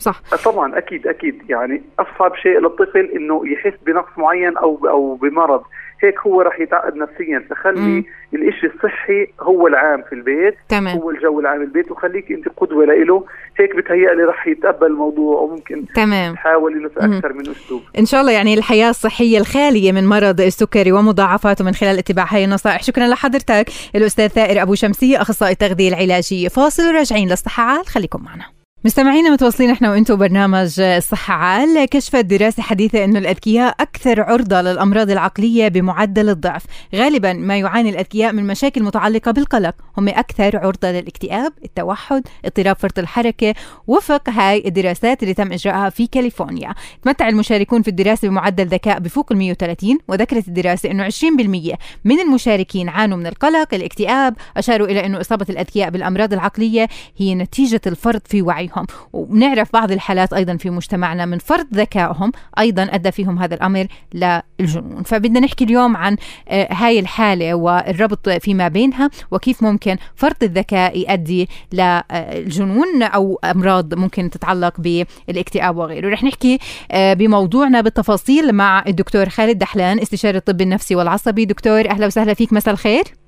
صح. 0.00 0.22
طبعا 0.44 0.78
أكيد 0.78 1.06
أكيد. 1.06 1.42
يعني 1.48 1.82
أصعب 1.98 2.36
شيء 2.36 2.58
للطفل 2.60 3.10
إنه 3.16 3.42
يحس 3.48 3.78
بنقص 3.86 4.18
معين 4.18 4.56
أو 4.56 4.88
أو 4.88 5.14
بمرض. 5.14 5.62
هيك 6.02 6.18
هو 6.18 6.40
راح 6.40 6.60
يتعقد 6.60 6.96
نفسيا. 6.96 7.44
فخلي 7.50 8.04
الإشي 8.34 8.66
الصحي 8.66 9.26
هو 9.40 9.66
العام 9.66 10.02
في 10.02 10.14
البيت 10.14 10.54
تمام. 10.68 10.96
هو 10.96 11.10
الجو 11.10 11.40
العام 11.40 11.62
البيت. 11.62 11.90
وخليك 11.90 12.32
أنت 12.32 12.48
قدوة 12.56 12.84
له 12.84 13.24
هيك 13.58 13.76
بتهيألي 13.76 14.24
راح 14.24 14.46
يتقبل 14.46 14.86
الموضوع 14.86 15.40
وممكن 15.40 15.84
تمام. 15.94 16.34
تحاول 16.34 16.72
انه 16.72 16.90
أكثر 16.96 17.32
من 17.32 17.40
أسلوب. 17.40 17.82
إن 17.98 18.06
شاء 18.06 18.20
الله 18.20 18.32
يعني 18.32 18.54
الحياة 18.54 18.90
الصحية 18.90 19.38
الخالية 19.38 19.92
من 19.92 20.06
مرض 20.06 20.40
السكري 20.40 20.92
ومضاعفاته 20.92 21.64
من 21.64 21.72
خلال 21.72 21.98
اتباع 21.98 22.26
هاي 22.30 22.44
النصائح. 22.44 22.82
شكرا 22.82 23.06
لحضرتك. 23.06 23.66
الأستاذ 23.94 24.28
ثائر 24.28 24.62
أبو 24.62 24.74
شمسية 24.74 25.22
أخصائي 25.22 25.52
التغذيه 25.52 25.88
العلاجية. 25.88 26.48
فاصل 26.48 26.82
وراجعين 26.82 27.28
للصحه 27.28 27.62
عال 27.62 27.86
خليكم 27.86 28.24
معنا. 28.24 28.59
مستمعينا 28.84 29.30
متواصلين 29.30 29.70
إحنا 29.70 29.90
وأنتم 29.90 30.16
برنامج 30.16 30.80
الصحة 30.80 31.34
عال. 31.34 31.84
كشفت 31.84 32.24
دراسة 32.24 32.62
حديثة 32.62 33.04
إنه 33.04 33.18
الأذكياء 33.18 33.74
أكثر 33.80 34.22
عرضة 34.22 34.60
للأمراض 34.60 35.10
العقلية 35.10 35.68
بمعدل 35.68 36.28
الضعف، 36.28 36.62
غالبا 36.94 37.32
ما 37.32 37.58
يعاني 37.58 37.90
الأذكياء 37.90 38.32
من 38.32 38.46
مشاكل 38.46 38.82
متعلقة 38.82 39.30
بالقلق، 39.30 39.74
هم 39.98 40.08
أكثر 40.08 40.56
عرضة 40.56 40.90
للاكتئاب، 40.90 41.52
التوحد، 41.64 42.22
اضطراب 42.44 42.76
فرط 42.76 42.98
الحركة، 42.98 43.54
وفق 43.86 44.30
هاي 44.30 44.62
الدراسات 44.66 45.22
اللي 45.22 45.34
تم 45.34 45.52
إجراءها 45.52 45.90
في 45.90 46.06
كاليفورنيا، 46.06 46.74
تمتع 47.02 47.28
المشاركون 47.28 47.82
في 47.82 47.88
الدراسة 47.88 48.28
بمعدل 48.28 48.66
ذكاء 48.66 48.98
بفوق 48.98 49.32
ال 49.32 49.38
130 49.38 49.98
وذكرت 50.08 50.48
الدراسة 50.48 50.90
إنه 50.90 51.04
20% 51.04 51.78
من 52.04 52.20
المشاركين 52.20 52.88
عانوا 52.88 53.16
من 53.18 53.26
القلق، 53.26 53.74
الاكتئاب، 53.74 54.36
أشاروا 54.56 54.86
إلى 54.86 55.06
إنه 55.06 55.20
إصابة 55.20 55.46
الأذكياء 55.50 55.90
بالأمراض 55.90 56.32
العقلية 56.32 56.88
هي 57.16 57.34
نتيجة 57.34 57.80
الفرط 57.86 58.26
في 58.28 58.42
وعيهم 58.42 58.69
عليهم. 58.72 58.86
وبنعرف 59.12 59.72
بعض 59.72 59.92
الحالات 59.92 60.32
أيضا 60.32 60.56
في 60.56 60.70
مجتمعنا 60.70 61.26
من 61.26 61.38
فرط 61.38 61.66
ذكائهم 61.74 62.32
أيضا 62.58 62.82
أدى 62.82 63.10
فيهم 63.10 63.38
هذا 63.38 63.54
الأمر 63.54 63.86
للجنون. 64.14 65.02
فبدنا 65.02 65.40
نحكي 65.40 65.64
اليوم 65.64 65.96
عن 65.96 66.16
آه، 66.48 66.68
هاي 66.72 66.98
الحالة 66.98 67.54
والربط 67.54 68.28
فيما 68.28 68.68
بينها 68.68 69.10
وكيف 69.30 69.62
ممكن 69.62 69.96
فرط 70.14 70.42
الذكاء 70.42 70.98
يؤدي 70.98 71.48
للجنون 71.72 73.02
أو 73.02 73.40
أمراض 73.44 73.94
ممكن 73.94 74.30
تتعلق 74.30 74.80
بالاكتئاب 74.80 75.76
وغيره. 75.76 76.08
رح 76.08 76.24
نحكي 76.24 76.58
آه، 76.90 77.14
بموضوعنا 77.14 77.80
بالتفاصيل 77.80 78.52
مع 78.52 78.84
الدكتور 78.86 79.28
خالد 79.28 79.58
دحلان 79.58 79.98
استشاري 80.00 80.38
الطب 80.38 80.60
النفسي 80.60 80.94
والعصبي. 80.96 81.44
دكتور 81.44 81.90
أهلا 81.90 82.06
وسهلا 82.06 82.34
فيك. 82.34 82.52
مساء 82.52 82.74
الخير. 82.74 83.19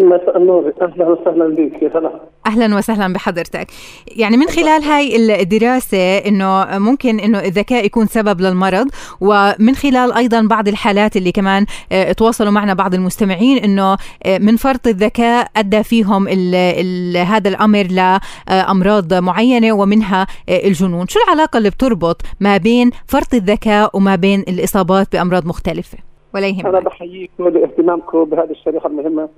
مساء 0.00 0.36
النور 0.36 0.72
أهلا 0.82 1.06
وسهلا 1.08 1.54
بك 1.54 1.82
يا 1.82 1.98
هلا. 1.98 2.20
أهلا 2.46 2.76
وسهلا 2.76 3.12
بحضرتك. 3.12 3.66
يعني 4.06 4.36
من 4.36 4.46
خلال 4.46 4.82
هاي 4.82 5.16
الدراسة 5.42 6.18
إنه 6.18 6.78
ممكن 6.78 7.20
إنه 7.20 7.38
الذكاء 7.38 7.84
يكون 7.84 8.06
سبب 8.06 8.40
للمرض 8.40 8.88
ومن 9.20 9.74
خلال 9.74 10.12
أيضا 10.12 10.42
بعض 10.42 10.68
الحالات 10.68 11.16
اللي 11.16 11.32
كمان 11.32 11.66
آه 11.92 12.12
تواصلوا 12.12 12.50
معنا 12.50 12.74
بعض 12.74 12.94
المستمعين 12.94 13.58
إنه 13.58 13.96
آه 14.26 14.38
من 14.38 14.56
فرط 14.56 14.86
الذكاء 14.86 15.48
أدى 15.56 15.82
فيهم 15.82 16.28
ال 16.28 16.54
ال 16.54 17.16
هذا 17.16 17.48
الأمر 17.48 17.86
لامراض 17.90 19.14
معينة 19.14 19.72
ومنها 19.72 20.26
الجنون. 20.48 21.08
شو 21.08 21.18
العلاقة 21.26 21.58
اللي 21.58 21.70
بتربط 21.70 22.22
ما 22.40 22.56
بين 22.56 22.90
فرط 23.06 23.34
الذكاء 23.34 23.96
وما 23.96 24.16
بين 24.16 24.40
الإصابات 24.40 25.12
بأمراض 25.12 25.46
مختلفة؟ 25.46 26.07
ولا 26.34 26.46
يهمك 26.46 26.66
أنا 26.66 26.80
بحييكم 26.80 27.48
لاهتمامكم 27.48 28.24
بهذه 28.24 28.50
الشريحة 28.50 28.88
المهمة 28.88 29.28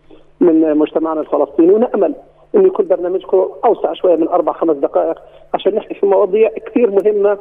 من 0.41 0.77
مجتمعنا 0.77 1.21
الفلسطيني 1.21 1.73
ونأمل 1.73 2.15
انه 2.55 2.67
يكون 2.67 2.87
برنامجكم 2.87 3.49
أوسع 3.65 3.93
شوية 3.93 4.17
من 4.17 4.29
أربع 4.29 4.53
خمس 4.53 4.77
دقائق 4.77 5.19
عشان 5.55 5.75
نحكي 5.75 5.95
في 5.95 6.07
مواضيع 6.07 6.51
كثير 6.67 6.91
مهمة 6.91 7.39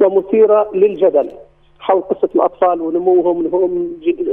ومثيرة 0.00 0.70
للجدل 0.74 1.30
حول 1.80 2.02
قصة 2.02 2.28
الأطفال 2.34 2.80
ونموهم 2.80 3.42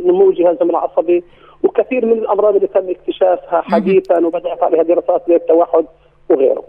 نمو 0.06 0.32
جهازهم 0.32 0.70
العصبي 0.70 1.24
وكثير 1.64 2.06
من 2.06 2.12
الأمراض 2.14 2.56
اللي 2.56 2.68
تم 2.68 2.90
اكتشافها 2.90 3.62
حديثا 3.62 4.26
وبدأت 4.26 4.64
عليها 4.64 4.84
دراسات 4.84 5.24
زي 5.28 5.36
التوحد 5.36 5.86
وغيره. 6.30 6.64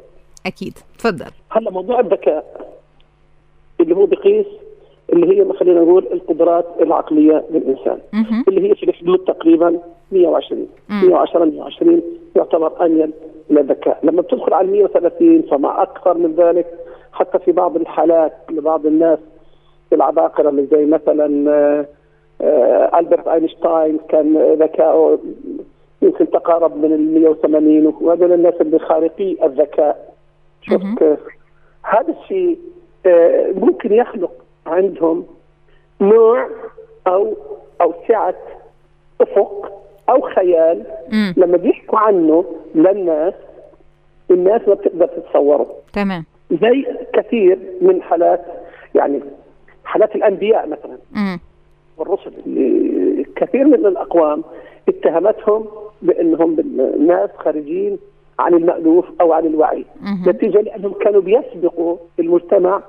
أكيد 0.47 0.79
تفضل. 0.99 1.31
هلا 1.51 1.71
موضوع 1.71 2.01
الذكاء 2.01 2.71
اللي 3.81 3.97
هو 3.97 4.07
بقيس 4.07 4.47
اللي 5.13 5.41
هي 5.41 5.53
خلينا 5.53 5.81
نقول 5.81 6.07
القدرات 6.13 6.67
العقلية 6.81 7.45
للإنسان. 7.51 7.99
اللي 8.49 8.71
هي 8.71 8.75
في 8.75 8.93
حدود 8.93 9.19
تقريبا 9.19 9.79
120 10.13 10.67
مم. 10.89 11.01
110 11.09 11.45
120 11.45 12.03
يعتبر 12.37 12.87
انيل 12.87 13.11
للذكاء 13.51 13.99
لما 14.03 14.23
بتدخل 14.23 14.55
على 14.55 14.69
130 14.71 15.43
فما 15.43 15.83
أكثر 15.83 16.15
من 16.15 16.35
ذلك 16.35 16.67
حتى 17.13 17.39
في 17.39 17.53
بعض 17.53 17.77
الحالات 17.77 18.33
لبعض 18.51 18.87
الناس 18.87 19.19
العباقرة 19.93 20.49
اللي 20.49 20.67
زي 20.67 20.85
مثلا 20.87 21.51
آه، 22.41 22.99
ألبرت 22.99 23.29
أينشتاين 23.29 23.99
كان 24.09 24.55
ذكاؤه 24.55 25.19
يمكن 26.03 26.31
تقارب 26.31 26.77
من 26.77 26.93
ال 26.93 27.15
180 27.21 27.95
وهذول 28.01 28.33
الناس 28.33 28.55
اللي 28.61 28.79
خارقي 28.79 29.37
الذكاء 29.47 30.15
شوف. 30.63 30.83
كيف 30.99 31.19
هذا 31.83 32.15
الشيء 32.23 32.59
آه، 33.07 33.53
ممكن 33.53 33.93
يخلق 33.93 34.33
عندهم 34.73 35.27
نوع 36.01 36.49
أو 37.07 37.35
أو 37.81 37.95
سعه 38.09 38.35
أفق 39.21 39.73
أو 40.09 40.21
خيال 40.21 40.85
مم. 41.13 41.35
لما 41.37 41.57
بيحكوا 41.57 41.99
عنه 41.99 42.45
للناس 42.75 43.35
الناس 44.31 44.69
ما 44.69 44.75
بتقدر 44.75 45.07
تتصوره 45.07 45.67
تمام 45.93 46.25
زي 46.51 46.87
كثير 47.13 47.59
من 47.81 48.03
حالات 48.03 48.41
يعني 48.95 49.21
حالات 49.85 50.17
الأنبياء 50.17 50.67
مثلا 50.69 50.99
مم. 51.13 51.41
والرسل 51.99 52.33
كثير 53.37 53.65
من 53.65 53.87
الأقوام 53.87 54.45
اتهمتهم 54.89 55.67
بأنهم 56.03 56.57
ناس 57.07 57.31
خارجين 57.37 57.99
عن 58.39 58.55
المألوف 58.55 59.05
أو 59.21 59.33
عن 59.33 59.47
الوعي. 59.47 59.85
نتيجة 60.27 60.61
لأنهم 60.61 60.93
كانوا 60.93 61.21
بيسبقوا 61.21 61.97
المجتمع 62.19 62.83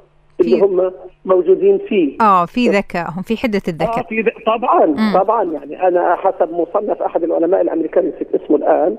اللي 0.45 0.61
هم 0.61 0.91
موجودين 1.25 1.77
فيه 1.87 2.17
آه 2.21 2.45
في 2.45 2.69
ذكائهم 2.69 3.21
في 3.21 3.37
حدة 3.37 3.61
آه 3.67 3.71
الذكاء 3.71 4.03
في 4.03 4.21
ذ- 4.21 4.45
طبعا 4.45 4.85
مم. 4.85 5.13
طبعا 5.19 5.43
يعني 5.43 5.87
أنا 5.87 6.15
حسب 6.15 6.51
مصنف 6.53 7.01
أحد 7.01 7.23
العلماء 7.23 7.61
الامريكان 7.61 8.07
نسيت 8.15 8.35
اسمه 8.43 8.55
الآن 8.57 8.97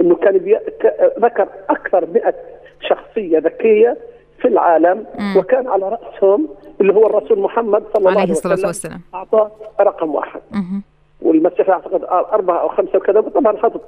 إنه 0.00 0.14
كان 0.14 0.38
بي... 0.38 0.54
ك... 0.56 1.12
ذكر 1.20 1.48
أكثر 1.70 2.06
100 2.14 2.34
شخصية 2.80 3.38
ذكية 3.38 3.96
في 4.42 4.48
العالم 4.48 5.04
مم. 5.18 5.36
وكان 5.36 5.68
على 5.68 5.88
رأسهم 5.88 6.48
اللي 6.80 6.94
هو 6.94 7.06
الرسول 7.06 7.38
محمد 7.40 7.82
صلى 7.92 7.98
الله 7.98 8.10
عليه 8.10 8.20
عليه 8.20 8.32
الصلاة 8.32 8.52
وسلم 8.54 8.66
والسلام 8.66 9.00
أعطاه 9.14 9.50
رقم 9.80 10.14
واحد 10.14 10.40
مهم. 10.52 10.82
والمسيح 11.22 11.70
أعتقد 11.70 12.04
أربعة 12.32 12.58
أو 12.60 12.68
خمسة 12.68 12.96
وكذا 12.98 13.20
طبعا 13.20 13.56
حاطط 13.56 13.80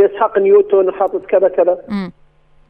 إسحاق 0.00 0.38
نيوتن 0.38 0.92
حاطط 0.92 1.26
كذا 1.26 1.48
كذا 1.48 1.78
مم. 1.88 2.12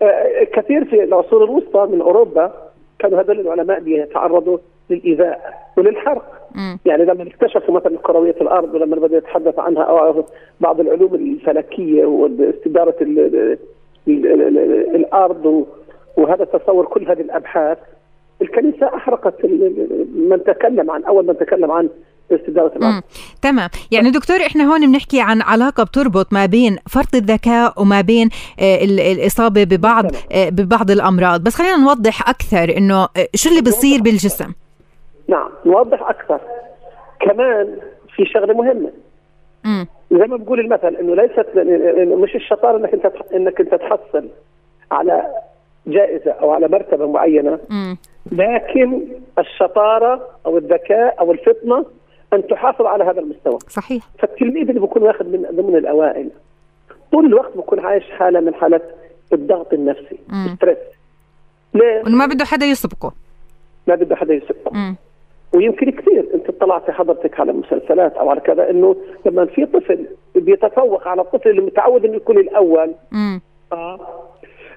آه، 0.03 0.45
كثير 0.55 0.85
في 0.85 1.05
العصور 1.05 1.45
الوسطى 1.45 1.87
من 1.93 2.01
أوروبا 2.01 2.53
كانوا 3.01 3.21
هذول 3.21 3.41
العلماء 3.41 3.81
بيتعرضوا 3.81 4.59
للإيذاء 4.91 5.55
وللحرق 5.77 6.49
مم. 6.55 6.79
يعني 6.87 7.05
لما 7.05 7.23
اكتشفوا 7.23 7.75
مثلا 7.75 7.99
كروية 7.99 8.37
الأرض 8.41 8.75
ولما 8.75 8.97
بدا 8.97 9.17
يتحدث 9.17 9.59
عنها 9.59 9.83
أو 9.83 10.25
بعض 10.61 10.81
العلوم 10.81 11.15
الفلكية 11.15 12.05
واستدارة 12.05 12.95
ال- 13.01 13.19
ال- 13.19 13.59
ال- 14.09 14.27
ال- 14.27 14.59
ال- 14.59 14.95
الأرض 14.97 15.67
وهذا 16.17 16.45
تصور 16.45 16.87
كل 16.87 17.07
هذه 17.09 17.21
الأبحاث 17.21 17.79
الكنيسة 18.43 18.87
أحرقت 18.87 19.45
من 20.15 20.41
تكلم 20.47 20.91
عن 20.91 21.05
أول 21.05 21.27
من 21.27 21.37
تكلم 21.37 21.71
عن 21.71 21.89
مم. 22.91 23.03
تمام. 23.43 23.69
يعني 23.91 24.11
دكتور 24.11 24.37
إحنا 24.37 24.65
هون 24.73 24.93
بنحكي 24.93 25.21
عن 25.21 25.43
علاقة 25.43 25.83
بتربط 25.85 26.33
ما 26.33 26.47
بين 26.47 26.77
فرط 26.89 27.15
الذكاء 27.15 27.83
وما 27.83 28.01
بين 28.01 28.29
آه، 28.61 28.85
ال- 28.85 29.01
الإصابة 29.01 29.65
ببعض 29.65 30.05
آه، 30.33 30.49
ببعض 30.49 30.91
الأمراض. 30.91 31.45
بس 31.45 31.55
خلينا 31.55 31.77
نوضح 31.77 32.29
أكثر 32.29 32.77
إنه 32.77 33.03
آه، 33.03 33.09
شو 33.35 33.51
اللي 33.51 33.63
بيصير 33.63 34.01
بالجسم؟ 34.03 34.53
نعم 35.29 35.49
نوضح 35.67 36.03
أكثر. 36.09 36.41
كمان 37.21 37.77
في 38.17 38.25
شغلة 38.27 38.55
مهمة. 38.55 38.91
مم. 39.65 39.87
زي 40.13 40.27
ما 40.27 40.37
بقول 40.37 40.61
المثل 40.61 40.97
إنه 40.97 41.15
ليست 41.15 41.47
إنه 42.03 42.17
مش 42.17 42.35
الشطارة 42.35 42.77
إنك 42.77 42.93
أنت 42.95 43.07
إنك 43.35 43.61
أنت 43.61 43.75
تحصل 43.75 44.29
على 44.93 45.23
جائزة 45.87 46.31
أو 46.31 46.51
على 46.51 46.69
مرتبة 46.69 47.07
معينة. 47.07 47.59
مم. 47.71 47.97
لكن 48.33 49.03
الشطارة 49.39 50.29
أو 50.47 50.59
الذكاء 50.59 51.17
أو 51.21 51.33
الفطنة 51.33 51.85
أن 52.33 52.47
تحافظ 52.47 52.87
على 52.87 53.05
هذا 53.05 53.21
المستوى 53.21 53.59
صحيح 53.69 54.05
فالتلميذ 54.19 54.69
اللي 54.69 54.81
بيكون 54.81 55.03
واخد 55.03 55.27
من 55.27 55.43
ضمن 55.53 55.77
الأوائل 55.77 56.31
طول 57.13 57.27
الوقت 57.27 57.57
بيكون 57.57 57.81
عايش 57.81 58.05
حالة 58.11 58.41
من 58.41 58.55
حالات 58.55 58.83
الضغط 59.33 59.73
النفسي. 59.73 60.19
ستريس 60.57 60.79
ليه؟ 61.75 62.03
ما 62.07 62.27
بده 62.27 62.45
حدا 62.45 62.67
يسبقه 62.67 63.13
ما 63.87 63.95
بده 63.95 64.17
حدا 64.17 64.35
يسبقه 64.35 64.71
مم. 64.73 64.97
ويمكن 65.55 65.91
كثير 65.91 66.29
أنت 66.35 66.49
اطلعت 66.49 66.91
حضرتك 66.91 67.41
على 67.41 67.53
مسلسلات 67.53 68.13
أو 68.17 68.31
على 68.31 68.41
كذا 68.41 68.71
إنه 68.71 68.97
لما 69.27 69.45
في 69.47 69.67
طفل 69.67 70.07
بيتفوق 70.35 71.09
على 71.09 71.21
الطفل 71.23 71.49
اللي 71.51 71.61
متعود 71.63 72.05
إنه 72.05 72.17
يكون 72.17 72.39
الأول 72.39 72.95
مم. 73.13 73.41
آه 73.73 73.99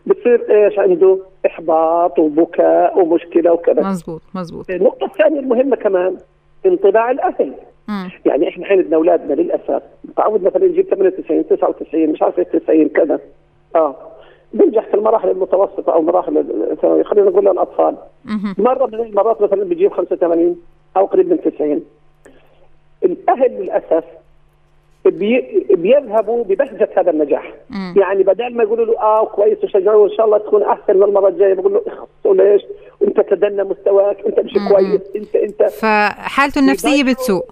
بتصير 0.06 0.46
إيش 0.66 0.80
عنده 0.80 1.20
إحباط 1.46 2.20
وبكاء 2.20 3.00
ومشكلة 3.00 3.54
وكذا 3.54 3.82
مزبوط 3.84 4.22
مزبوط 4.36 4.70
النقطة 4.70 5.06
الثانية 5.06 5.40
المهمة 5.40 5.76
كمان 5.76 6.18
انطباع 6.66 7.12
الأهل. 7.12 7.54
مم. 7.88 8.10
يعني 8.26 8.50
إحنا 8.50 8.68
عندنا 8.68 8.96
أولادنا 8.96 9.34
للأسف 9.34 9.82
متعود 10.04 10.44
مثلا 10.44 10.66
يجيب 10.66 10.86
98 10.86 11.48
99 11.48 12.10
مش 12.10 12.22
عارف 12.22 12.40
إيش 12.40 12.48
90 12.48 12.90
كذا. 12.90 13.20
آه. 13.76 13.96
بينجح 14.54 14.86
في 14.88 14.94
المراحل 14.94 15.30
المتوسطة 15.30 15.94
أو 15.94 16.02
مراحل 16.02 16.38
الثانوية. 16.72 17.04
خلينا 17.04 17.30
نقول 17.30 17.46
للأطفال. 17.46 17.96
مرة 18.58 18.86
من 18.86 18.94
المرات 18.94 19.42
مثلا 19.42 19.64
بيجيب 19.64 19.92
85 19.92 20.58
أو 20.98 21.06
قريب 21.06 21.30
من 21.30 21.42
90 21.42 21.84
الأهل 23.04 23.52
للأسف 23.52 24.04
بي 25.06 25.66
بيذهبوا 25.72 26.44
ببهجة 26.44 26.90
هذا 26.98 27.12
النجاح. 27.12 27.54
مم. 27.70 27.94
يعني 27.98 28.24
بدل 28.24 28.56
ما 28.56 28.64
يقولوا 28.64 28.86
له 28.86 29.00
آه 29.00 29.26
كويس 29.26 29.64
وشجعوه 29.64 29.98
وان 29.98 30.10
شاء 30.10 30.26
الله 30.26 30.38
تكون 30.38 30.64
أحسن 30.64 30.98
من 30.98 31.04
المره 31.04 31.28
الجايه 31.28 31.54
بقول 31.54 31.74
له 31.74 31.82
اخصوا 31.88 32.36
ليش 32.36 32.62
انت 33.08 33.22
تدنى 33.22 33.64
مستواك 33.64 34.18
انت 34.28 34.40
مش 34.40 34.54
كويس 34.72 35.02
انت 35.16 35.36
انت 35.36 35.64
فحالته 35.64 36.60
النفسية 36.60 37.04
بتسوء. 37.04 37.46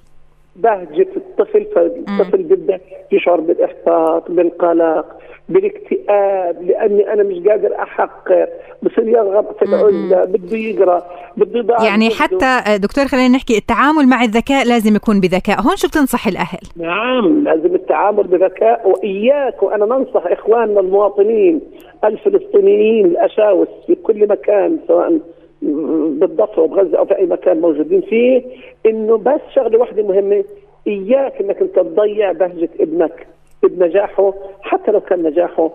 بهجة 0.55 1.08
الطفل 1.15 1.65
فالطفل 1.75 2.43
بيبدأ 2.43 2.79
يشعر 3.12 3.39
بالإحباط 3.39 4.31
بالقلق 4.31 5.05
بالاكتئاب 5.50 6.62
لأني 6.62 7.13
أنا 7.13 7.24
مش 7.24 7.48
قادر 7.48 7.75
أحقق 7.81 8.50
بصير 8.84 9.08
يرغب 9.08 9.46
في 9.60 9.65
العزلة 9.65 10.25
بده 10.25 10.58
يقرأ 10.58 11.03
بده 11.38 11.60
يضاعف 11.60 11.84
يعني 11.84 12.10
حتى 12.10 12.77
دكتور 12.77 13.05
خلينا 13.05 13.27
نحكي 13.27 13.58
التعامل 13.58 14.08
مع 14.08 14.24
الذكاء 14.24 14.65
لازم 14.67 14.96
يكون 14.96 15.20
بذكاء. 15.20 15.62
هون 15.62 15.75
شو 15.75 15.88
بتنصح 15.88 16.27
الأهل؟ 16.27 16.60
نعم 16.77 17.43
لازم 17.43 17.75
التعامل 17.75 18.24
بذكاء. 18.27 18.89
وإياك 18.89 19.63
وأنا 19.63 19.86
ننصح 19.86 20.24
إخواننا 20.25 20.79
المواطنين 20.79 21.62
الفلسطينيين 22.03 23.05
الأشاوس 23.05 23.67
في 23.88 23.96
كل 23.96 24.27
مكان 24.27 24.77
سواء 24.88 25.20
بالضفه 25.62 26.62
وبغزه 26.62 26.98
أو 26.98 27.06
في 27.06 27.18
أي 27.18 27.25
مكان 27.25 27.62
موجودين 27.62 28.01
فيه 28.01 28.41
إنه 28.86 29.18
بس 29.18 29.41
شغلة 29.56 29.80
واحدة 29.80 30.03
مهمة 30.03 30.44
إياك 30.88 31.41
إنك 31.41 31.58
أنت 31.62 31.75
تضيع 31.75 32.32
بهجة 32.32 32.70
ابنك 32.80 33.27
بنجاحه 33.63 34.34
حتى 34.62 34.91
لو 34.91 35.00
كان 35.00 35.24
نجاحه 35.24 35.72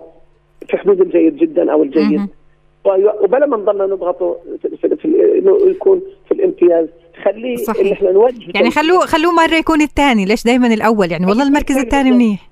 في 0.69 0.77
حدود 0.77 1.01
الجيد 1.01 1.37
جدا 1.37 1.73
أو 1.73 1.83
الجيد. 1.83 2.21
وبلا 3.23 3.47
ما 3.47 3.57
نضلنا 3.57 3.87
نضغطه 3.87 4.37
في, 4.63 4.97
في, 4.97 5.39
إنه 5.39 5.59
يكون 5.71 6.03
في 6.29 6.35
الامتياز. 6.35 6.87
خليه 7.25 7.57
صحيح. 7.57 7.81
اللي 7.81 7.93
إحنا 7.93 8.13
نوجه 8.13 8.53
يعني 8.55 8.71
خلوه 8.71 9.01
خلوه 9.01 9.33
مرة 9.33 9.55
يكون 9.55 9.81
الثاني 9.81 10.25
ليش 10.25 10.45
دائما 10.45 10.67
الأول؟ 10.67 11.13
يعني 11.13 11.27
والله 11.27 11.49
المركز 11.49 11.77
الثاني 11.77 12.11
منيح. 12.11 12.49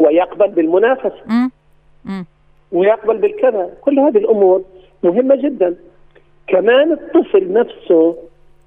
ويقبل 0.00 0.48
بالمنافسة. 0.48 1.50
ويقبل 2.72 3.16
بالكذا. 3.16 3.70
كل 3.80 3.98
هذه 3.98 4.18
الأمور 4.18 4.62
مهمة 5.02 5.36
جدا. 5.36 5.76
كمان 6.46 6.92
الطفل 6.92 7.52
نفسه 7.52 8.16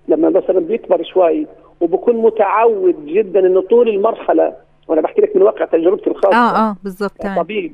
لما 0.08 0.30
مثلا 0.30 0.60
بيكبر 0.60 1.04
شوي 1.04 1.48
وبكون 1.82 2.16
متعود 2.16 3.06
جدا 3.06 3.40
إنه 3.40 3.62
طول 3.62 3.90
المرحلة 3.90 4.54
وأنا 4.88 5.02
بحكي 5.02 5.22
لك 5.22 5.36
من 5.36 5.42
واقع 5.42 5.66
تجربتي 5.66 6.10
الخاصة. 6.10 6.38
آه 6.38 6.70
آه 6.70 6.76
بالضبط 6.84 7.22
طبيب 7.38 7.74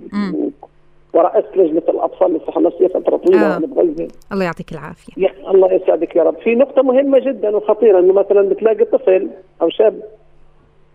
ورأست 1.14 1.58
لجنة 1.58 1.82
الأطفال 1.90 2.34
للصحة 2.34 2.60
النفسية 2.60 2.88
فترة 2.88 3.18
طويلة. 3.18 3.56
آه. 3.56 3.60
بغزة 3.60 4.08
الله 4.32 4.46
يعطيك 4.46 4.72
العافية. 4.72 5.14
يا 5.24 5.52
الله 5.52 5.74
يسعدك 5.74 6.16
يا 6.16 6.24
رب. 6.24 6.36
في 6.38 6.56
نقطة 6.56 6.82
مهمة 6.82 7.20
جدا 7.20 7.56
وخطيرة 7.56 8.00
إنه 8.00 8.14
مثلا 8.14 8.42
بتلاقي 8.50 8.86
طفل 8.86 9.30
أو 9.62 9.70
شاب 9.70 10.00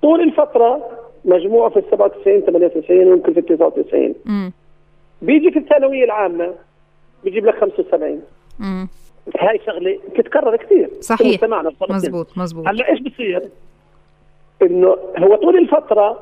طول 0.02 0.20
الفترة 0.20 0.88
مجموعة 1.24 1.70
في 1.70 1.78
ال 1.78 1.84
97 1.90 2.40
98 2.40 2.98
ويمكن 3.08 3.32
في 3.32 3.40
ال 3.40 3.46
99 3.46 4.14
مم. 4.26 4.52
بيجي 5.22 5.50
في 5.50 5.58
الثانوية 5.58 6.04
العامة 6.04 6.52
بيجيب 7.24 7.46
لك 7.46 7.54
75 7.60 8.22
هاي 9.38 9.60
شغلة 9.66 9.98
بتتكرر 10.14 10.56
كثير 10.56 10.90
صحيح. 11.00 11.44
مزبوط 11.90 12.38
مزبوط. 12.38 12.68
هلا 12.68 12.88
إيش 12.88 13.00
بصير؟ 13.00 13.42
إنه 14.62 14.96
هو 15.18 15.36
طول 15.36 15.58
الفترة 15.58 16.20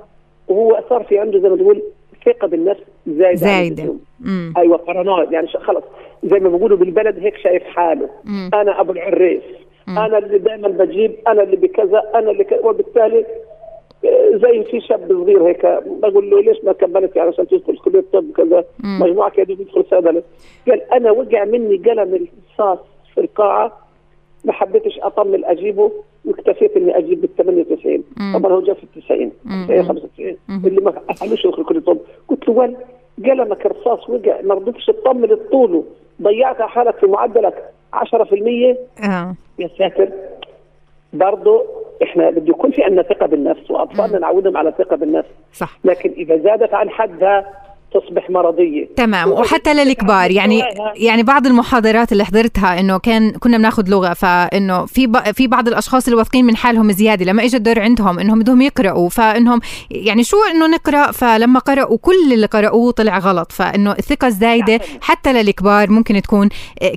وهو 0.48 0.84
صار 0.88 1.04
في 1.04 1.18
عنده 1.18 1.38
زي 1.38 1.48
ما 1.48 1.56
تقول 1.56 1.82
ثقة 2.24 2.48
بالنفس 2.48 2.80
زايدة 3.06 3.36
زايدة. 3.36 3.94
أيوه 4.56 4.76
بارانويد 4.76 5.32
يعني 5.32 5.48
خلص. 5.48 5.84
زي 6.24 6.38
ما 6.38 6.48
بيقولوا 6.48 6.78
بالبلد 6.78 7.18
هيك 7.18 7.36
شايف 7.36 7.62
حاله. 7.62 8.10
مم. 8.24 8.50
أنا 8.54 8.80
أبو 8.80 8.92
العريس. 8.92 9.42
مم. 9.86 9.98
أنا 9.98 10.18
اللي 10.18 10.38
دائما 10.38 10.68
بجيب 10.68 11.16
أنا 11.28 11.42
اللي 11.42 11.56
بكذا 11.56 12.02
أنا 12.14 12.30
اللي 12.30 12.44
كذا 12.44 12.60
وبالتالي 12.60 13.26
زي 14.34 14.64
في 14.70 14.80
شاب 14.80 15.08
صغير 15.08 15.48
هيك 15.48 15.66
بقول 15.86 16.30
له 16.30 16.40
ليش 16.42 16.64
ما 16.64 16.72
كملت 16.72 17.16
يعني 17.16 17.28
عشان 17.28 17.46
تدخل 17.48 17.76
كلية 17.78 17.98
الطب 17.98 18.32
كذا 18.36 18.64
مجموعك 18.84 19.38
يا 19.38 19.44
دوب 19.44 19.60
يدخل 19.60 19.84
صيدلة. 19.90 20.22
قال 20.68 20.92
أنا 20.92 21.10
وقع 21.10 21.44
مني 21.44 21.76
قلم 21.76 22.14
الرصاص 22.14 22.78
في 23.14 23.20
القاعة 23.20 23.78
ما 24.44 24.52
حبيتش 24.52 24.98
أطمن 24.98 25.44
أجيبه 25.44 25.92
واكتفيت 26.24 26.76
إني 26.76 26.98
أجيب 26.98 27.20
بال 27.20 27.36
98 27.36 28.04
طبعا 28.34 28.52
هو 28.52 28.60
جاب 28.60 28.76
في 28.76 28.82
ال 28.84 29.02
90 29.02 29.32
95 29.88 30.36
اللي 30.66 30.80
ما 30.80 30.92
حلوش 31.20 31.44
يدخل 31.44 31.64
كل 31.64 31.82
طب. 31.82 31.98
قلت 32.28 32.48
له 32.48 32.54
وين؟ 32.54 32.76
قلمك 33.24 33.66
رصاص 33.66 34.10
وقع 34.10 34.40
ما 34.42 34.54
رضيتش 34.54 34.86
تطمن 34.86 35.36
طوله 35.52 35.84
ضيعت 36.22 36.62
حالك 36.62 36.96
في 36.98 37.06
معدلك 37.06 37.64
10% 37.94 37.96
آه. 39.04 39.34
يا 39.58 39.68
ساتر. 39.78 40.08
برضه 41.12 41.64
إحنا 42.02 42.30
بده 42.30 42.50
يكون 42.50 42.70
في 42.70 42.84
عندنا 42.84 43.02
ثقة 43.02 43.26
بالنفس 43.26 43.70
وأطفالنا 43.70 44.18
نعودهم 44.18 44.56
على 44.56 44.74
ثقة 44.78 44.96
بالنفس. 44.96 45.28
صح. 45.52 45.78
لكن 45.84 46.10
إذا 46.10 46.36
زادت 46.36 46.74
عن 46.74 46.90
حدها 46.90 47.52
تصبح 47.94 48.30
مرضية. 48.30 48.88
تمام 48.96 49.32
وحتى 49.32 49.74
للكبار 49.74 50.30
يعني 50.30 50.62
يعني 50.94 51.22
بعض 51.22 51.46
المحاضرات 51.46 52.12
اللي 52.12 52.24
حضرتها 52.24 52.80
إنه 52.80 52.98
كان 52.98 53.30
كنا 53.30 53.58
بناخذ 53.58 53.88
لغة 53.88 54.12
فإنه 54.12 54.86
في 54.86 55.12
في 55.34 55.46
بعض 55.46 55.68
الأشخاص 55.68 56.06
اللي 56.06 56.18
واثقين 56.18 56.44
من 56.44 56.56
حالهم 56.56 56.92
زيادة 56.92 57.24
لما 57.24 57.44
اجى 57.44 57.56
الدور 57.56 57.80
عندهم 57.80 58.18
إنهم 58.18 58.38
بدهم 58.38 58.62
يقرأوا 58.62 59.08
فانهم 59.08 59.60
يعني 59.90 60.24
شو 60.24 60.36
إنه 60.50 60.66
نقرأ؟ 60.66 61.10
فلما 61.10 61.60
قرأوا 61.60 61.98
كل 61.98 62.32
اللي 62.32 62.46
قرأوه 62.46 62.92
طلع 62.92 63.18
غلط 63.18 63.52
فإنه 63.52 63.92
الثقة 63.92 64.26
الزايدة 64.26 64.80
حتى 65.00 65.32
للكبار 65.32 65.90
ممكن 65.90 66.22
تكون 66.22 66.48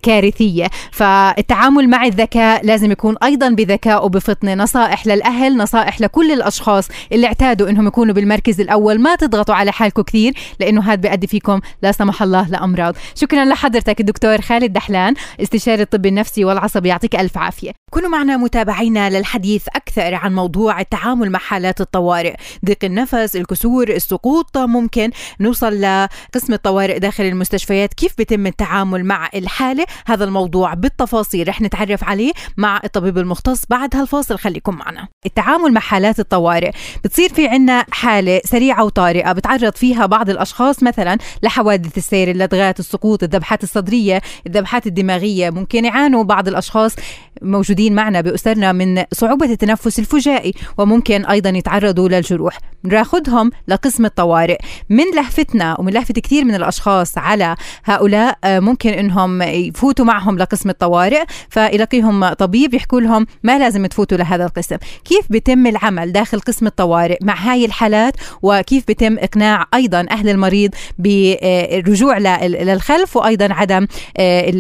كارثية. 0.04 0.68
فالتعامل 0.92 1.90
مع 1.90 2.06
الذكاء 2.06 2.66
لازم 2.66 2.92
يكون 2.92 3.16
أيضا 3.24 3.50
بذكاء 3.50 4.06
وبفطنة. 4.06 4.56
نصائح 4.56 5.08
للأهل 5.08 5.58
نصائح 5.58 6.02
لكل 6.02 6.32
الأشخاص 6.32 6.88
اللي 7.12 7.28
اعتادوا 7.28 7.70
إنهم 7.70 7.88
يكونوا 7.88 8.14
بالمركز 8.14 8.62
الأول. 8.62 9.00
ما 9.00 9.16
تضغطوا 9.16 9.56
على 9.56 9.72
حالكم 9.72 10.02
كثير 10.02 10.34
لأنه 10.60 10.79
هذا 10.82 10.96
بيؤدي 10.96 11.28
فيكم 11.28 11.60
لا 11.82 11.92
سمح 11.92 12.22
الله 12.22 12.50
لأمراض. 12.50 12.96
شكرا 13.16 13.46
لحضرتك 13.46 14.00
الدكتور 14.00 14.42
خالد 14.42 14.74
دحلان 14.74 15.14
استشاري 15.42 15.82
الطب 15.82 16.06
النفسي 16.06 16.46
والعصبي 16.46 16.90
يعطيك 16.90 17.16
ألف 17.16 17.38
عافية. 17.38 17.72
كونوا 17.92 18.10
معنا 18.10 18.38
متابعينا 18.38 19.10
للحديث 19.10 19.68
أكثر 19.68 20.16
عن 20.16 20.36
موضوع 20.36 20.80
التعامل 20.80 21.30
مع 21.32 21.40
حالات 21.40 21.82
الطوارئ 21.82 22.36
ضيق 22.66 22.78
النفس 22.84 23.36
الكسور 23.36 23.90
السقوط. 23.90 24.58
ممكن 24.58 25.12
نوصل 25.40 25.82
لقسم 25.82 26.54
الطوارئ 26.54 27.00
داخل 27.00 27.24
المستشفيات 27.24 27.94
كيف 27.94 28.14
بيتم 28.18 28.48
التعامل 28.48 29.06
مع 29.06 29.30
الحالة؟ 29.36 29.86
هذا 30.08 30.24
الموضوع 30.24 30.74
بالتفاصيل 30.74 31.48
رح 31.48 31.62
نتعرف 31.62 32.04
عليه 32.04 32.32
مع 32.58 32.82
الطبيب 32.84 33.18
المختص 33.18 33.66
بعد 33.70 33.96
هالفاصل. 33.96 34.38
خليكم 34.38 34.76
معنا. 34.76 35.08
التعامل 35.26 35.74
مع 35.74 35.82
حالات 35.82 36.20
الطوارئ 36.20 36.72
بتصير 37.04 37.34
في 37.34 37.48
عنا 37.48 37.86
حالة 37.92 38.42
سريعة 38.46 38.84
وطارئة 38.84 39.32
بتعرض 39.32 39.76
فيها 39.76 40.06
بعض 40.06 40.30
الأشخاص 40.30 40.69
مثلا 40.84 41.18
لحوادث 41.44 41.98
السير 41.98 42.32
اللدغات 42.32 42.80
السقوط 42.80 43.24
الذبحات 43.24 43.64
الصدرية 43.64 44.22
الذبحات 44.48 44.88
الدماغية. 44.88 45.50
ممكن 45.50 45.86
يعانوا 45.86 46.24
بعض 46.24 46.48
الأشخاص 46.48 46.96
موجودين 47.42 47.96
معنا 47.96 48.22
بأسرنا 48.22 48.72
من 48.72 49.04
صعوبة 49.14 49.46
التنفس 49.46 50.00
الفجائي 50.00 50.54
وممكن 50.78 51.26
أيضا 51.26 51.50
يتعرضوا 51.50 52.10
للجروح. 52.10 52.58
ناخذهم 52.84 53.52
لقسم 53.68 54.06
الطوارئ. 54.06 54.58
من 54.90 55.04
لهفتنا 55.16 55.80
ومن 55.80 55.94
لهفة 55.94 56.14
كثير 56.14 56.46
من 56.46 56.56
الأشخاص 56.56 57.18
على 57.18 57.56
هؤلاء 57.86 58.38
آه، 58.44 58.60
ممكن 58.60 58.90
أنهم 58.90 59.42
يفوتوا 59.42 60.06
معهم 60.06 60.38
لقسم 60.38 60.70
الطوارئ 60.70 61.24
فيلاقيهم 61.50 62.34
طبيب 62.34 62.74
يحكوا 62.74 63.02
لهم 63.02 63.28
ما 63.44 63.60
لازم 63.60 63.86
تفوتوا 63.86 64.18
لهذا 64.18 64.46
القسم. 64.46 64.78
كيف 65.06 65.26
بيتم 65.30 65.68
العمل 65.68 66.12
داخل 66.12 66.40
قسم 66.40 66.68
الطوارئ 66.68 67.18
مع 67.22 67.36
هاي 67.36 67.66
الحالات؟ 67.66 68.14
وكيف 68.42 68.88
بيتم 68.88 69.18
إقناع 69.20 69.66
أيضا 69.74 70.06
أهل 70.12 70.30
المريض 70.30 70.59
بالرجوع 70.98 72.18
للخلف 72.48 73.16
وأيضا 73.16 73.54
عدم 73.54 73.88
آه، 74.18 74.52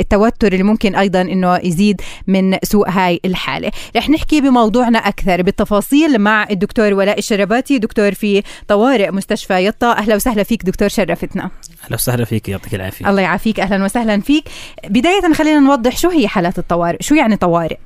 التوتر 0.00 0.52
اللي 0.52 0.62
ممكن 0.62 0.94
أيضا 0.94 1.20
أنه 1.20 1.56
يزيد 1.56 2.00
من 2.26 2.56
سوء 2.62 2.88
هاي 2.90 3.20
الحالة. 3.24 3.70
رح 3.96 4.10
نحكي 4.10 4.40
بموضوعنا 4.40 4.98
أكثر 4.98 5.42
بالتفاصيل 5.42 6.18
مع 6.18 6.46
الدكتور 6.50 6.94
ولاء 6.94 7.18
الشرباتي. 7.18 7.78
دكتور 7.78 8.14
في 8.14 8.42
طوارئ 8.68 9.10
مستشفى 9.10 9.66
يطا. 9.66 9.92
أهلا 9.92 10.14
وسهلا 10.14 10.42
فيك 10.42 10.62
دكتور 10.62 10.88
شرفتنا. 10.88 11.50
أهلا 11.84 11.94
وسهلا 11.94 12.24
فيك 12.24 12.48
يعطيك 12.48 12.74
العافية. 12.74 13.10
الله 13.10 13.22
يعافيك 13.22 13.60
أهلا 13.60 13.84
وسهلا 13.84 14.20
فيك. 14.20 14.44
بداية 14.88 15.32
خلينا 15.34 15.60
نوضح 15.60 15.96
شو 15.96 16.08
هي 16.10 16.28
حالات 16.28 16.58
الطوارئ 16.58 17.02
شو 17.02 17.14
يعني 17.14 17.36
طوارئ؟ 17.36 17.78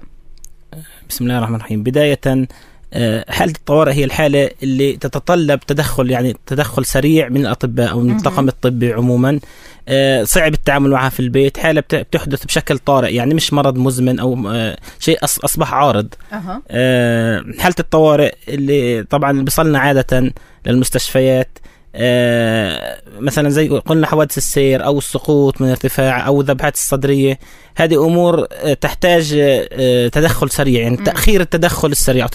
بسم 1.09 1.25
الله 1.25 1.39
الرحمن 1.39 1.57
الرحيم. 1.57 1.83
بداية 1.83 2.21
آه، 2.93 3.25
حالة 3.29 3.53
الطوارئ 3.53 3.93
هي 3.93 4.05
الحالة 4.05 4.51
اللي 4.63 4.97
تتطلب 4.97 5.61
تدخل 5.61 6.11
يعني 6.11 6.37
تدخل 6.47 6.85
سريع 6.85 7.29
من 7.29 7.41
الأطباء 7.41 7.91
أو 7.91 8.01
من 8.01 8.17
الطاقم 8.17 8.49
الطبي 8.49 8.93
عموما. 8.93 9.41
آه، 9.89 10.25
صعب 10.25 10.55
التعامل 10.55 10.91
معها 10.91 11.09
في 11.09 11.21
البيت. 11.21 11.59
حالة 11.59 11.81
بتحدث 11.81 12.45
بشكل 12.45 12.79
طارئ 12.79 13.15
يعني 13.15 13.35
مش 13.35 13.53
مرض 13.53 13.79
مزمن 13.79 14.21
أو 14.21 14.49
آه، 14.49 14.77
شيء 14.99 15.19
أصبح 15.25 15.75
عارض. 15.75 16.15
أه. 16.71 17.45
حالة 17.59 17.75
الطوارئ 17.81 18.35
اللي 18.49 19.03
طبعا 19.03 19.43
بيصلنا 19.43 19.79
عادة 19.79 20.33
للمستشفيات 20.67 21.59
مثلا 23.21 23.49
زي 23.49 23.69
قلنا 23.69 24.07
حوادث 24.07 24.39
السير 24.39 24.85
أو 24.85 24.99
السقوط 24.99 25.61
من 25.61 25.69
ارتفاع 25.69 26.27
أو 26.27 26.41
الذبحات 26.41 26.75
الصدرية. 26.75 27.39
هذه 27.77 28.07
أمور 28.07 28.47
آه، 28.53 28.75
تحتاج 28.75 29.35
آه، 29.39 30.09
تدخل 30.09 30.51
سريع 30.51 30.83
يعني 30.83 30.97
تأخير 30.97 31.41
التدخل 31.41 31.91
السريع 31.91 32.25
أو 32.25 32.29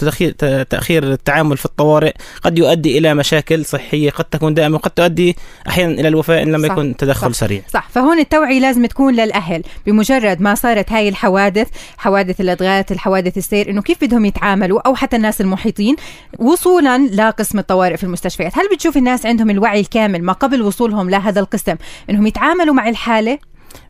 تأخير 0.64 1.12
التعامل 1.12 1.56
في 1.56 1.64
الطوارئ 1.64 2.12
قد 2.42 2.58
يؤدي 2.58 2.98
إلى 2.98 3.14
مشاكل 3.14 3.64
صحية 3.64 4.10
قد 4.10 4.24
تكون 4.24 4.54
دائمه 4.54 4.76
وقد 4.76 4.90
تؤدي 4.90 5.36
أحيانا 5.68 5.92
إلى 5.92 6.08
الوفاة 6.08 6.42
إن 6.42 6.52
لم 6.52 6.64
يكن 6.64 6.96
تدخل 6.96 7.34
صح. 7.34 7.40
سريع. 7.40 7.62
صح 7.72 7.88
فهون 7.88 8.18
التوعية 8.18 8.60
لازم 8.60 8.86
تكون 8.86 9.14
للأهل 9.14 9.62
بمجرد 9.86 10.40
ما 10.40 10.54
صارت 10.54 10.92
هاي 10.92 11.08
الحوادث 11.08 11.68
حوادث 11.98 12.40
الادغات 12.40 12.92
الحوادث 12.92 13.38
السير 13.38 13.70
إنه 13.70 13.82
كيف 13.82 14.04
بدهم 14.04 14.24
يتعاملوا 14.24 14.80
أو 14.86 14.94
حتى 14.94 15.16
الناس 15.16 15.40
المحيطين 15.40 15.96
وصولا 16.38 16.98
لقسم 16.98 17.58
الطوارئ 17.58 17.96
في 17.96 18.04
المستشفيات. 18.04 18.58
هل 18.58 18.68
بتشوف 18.72 18.96
الناس 18.96 19.26
عندهم 19.26 19.50
الوعي 19.50 19.80
الكامل 19.80 20.22
ما 20.22 20.32
قبل 20.32 20.62
وصولهم 20.62 21.10
لهذا 21.10 21.40
القسم 21.40 21.76
إنهم 22.10 22.26
يتعاملوا 22.26 22.74
مع 22.74 22.88
الحالة؟ 22.88 23.38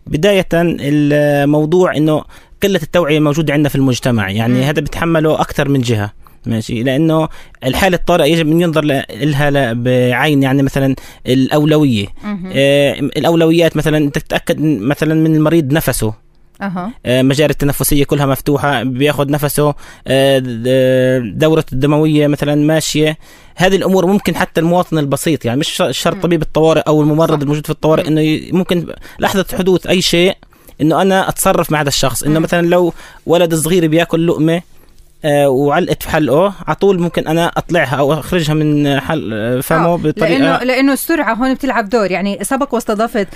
بداية 0.06 0.48
الموضوع 0.54 1.96
إنه 1.96 2.24
قلة 2.62 2.80
التوعية 2.82 3.20
موجودة 3.20 3.52
عندنا 3.52 3.68
في 3.68 3.76
المجتمع. 3.76 4.30
يعني 4.30 4.60
م. 4.60 4.62
هذا 4.62 4.80
بتحمله 4.80 5.40
أكثر 5.40 5.68
من 5.68 5.80
جهة 5.80 6.12
ماشي؟ 6.46 6.82
لأنه 6.82 7.28
الحالة 7.64 7.96
الطارئة 7.96 8.24
يجب 8.24 8.46
أن 8.46 8.60
ينظر 8.60 8.84
لها 9.10 9.72
بعين 9.72 10.42
يعني 10.42 10.62
مثلا 10.62 10.94
الأولوية. 11.26 12.06
آه 12.52 12.92
الأولويات 12.92 13.76
مثلا 13.76 14.10
تتأكد 14.10 14.60
مثلا 14.60 15.14
من 15.14 15.34
المريض 15.34 15.72
نفسه. 15.72 16.25
أه. 16.62 16.92
مجاري 17.22 17.50
التنفسية 17.50 18.04
كلها 18.04 18.26
مفتوحة 18.26 18.82
بياخذ 18.82 19.30
نفسه 19.30 19.74
آه، 20.06 21.18
دورته 21.18 21.74
الدموية 21.74 22.26
مثلا 22.26 22.54
ماشية. 22.54 23.18
هذه 23.56 23.76
الأمور 23.76 24.06
ممكن 24.06 24.36
حتى 24.36 24.60
المواطن 24.60 24.98
البسيط 24.98 25.44
يعني 25.44 25.60
مش 25.60 25.82
شرط 25.90 26.22
طبيب 26.22 26.42
الطوارئ 26.42 26.80
أو 26.80 27.02
الممرض 27.02 27.42
الموجود 27.42 27.64
في 27.64 27.70
الطوارئ 27.70 28.08
إنه 28.08 28.40
ممكن 28.58 28.86
لحظة 29.18 29.46
حدوث 29.58 29.86
أي 29.86 30.02
شيء 30.02 30.36
إنه 30.80 31.02
أنا 31.02 31.28
أتصرف 31.28 31.72
مع 31.72 31.80
هذا 31.80 31.88
الشخص. 31.88 32.22
إنه 32.22 32.38
مثلا 32.38 32.66
لو 32.66 32.92
ولد 33.26 33.54
صغير 33.54 33.86
بياكل 33.86 34.26
لقمة 34.26 34.54
آه، 34.54 34.62
وعلقت 35.46 36.02
في 36.02 36.10
حلقه 36.10 36.54
على 36.66 36.76
طول 36.76 37.00
ممكن 37.00 37.26
أنا 37.28 37.46
أطلعها 37.56 37.96
أو 37.96 38.12
أخرجها 38.12 38.54
من 38.54 39.00
حل 39.00 39.30
آه، 39.32 39.60
فمه 39.60 39.94
آه. 39.94 39.96
بطريقة 39.96 40.38
لأنه 40.38 40.58
لأنه 40.58 40.92
السرعة 40.92 41.34
هون 41.34 41.54
بتلعب 41.54 41.88
دور. 41.88 42.10
يعني 42.10 42.38
سبق 42.42 42.74
واستضافت 42.74 43.28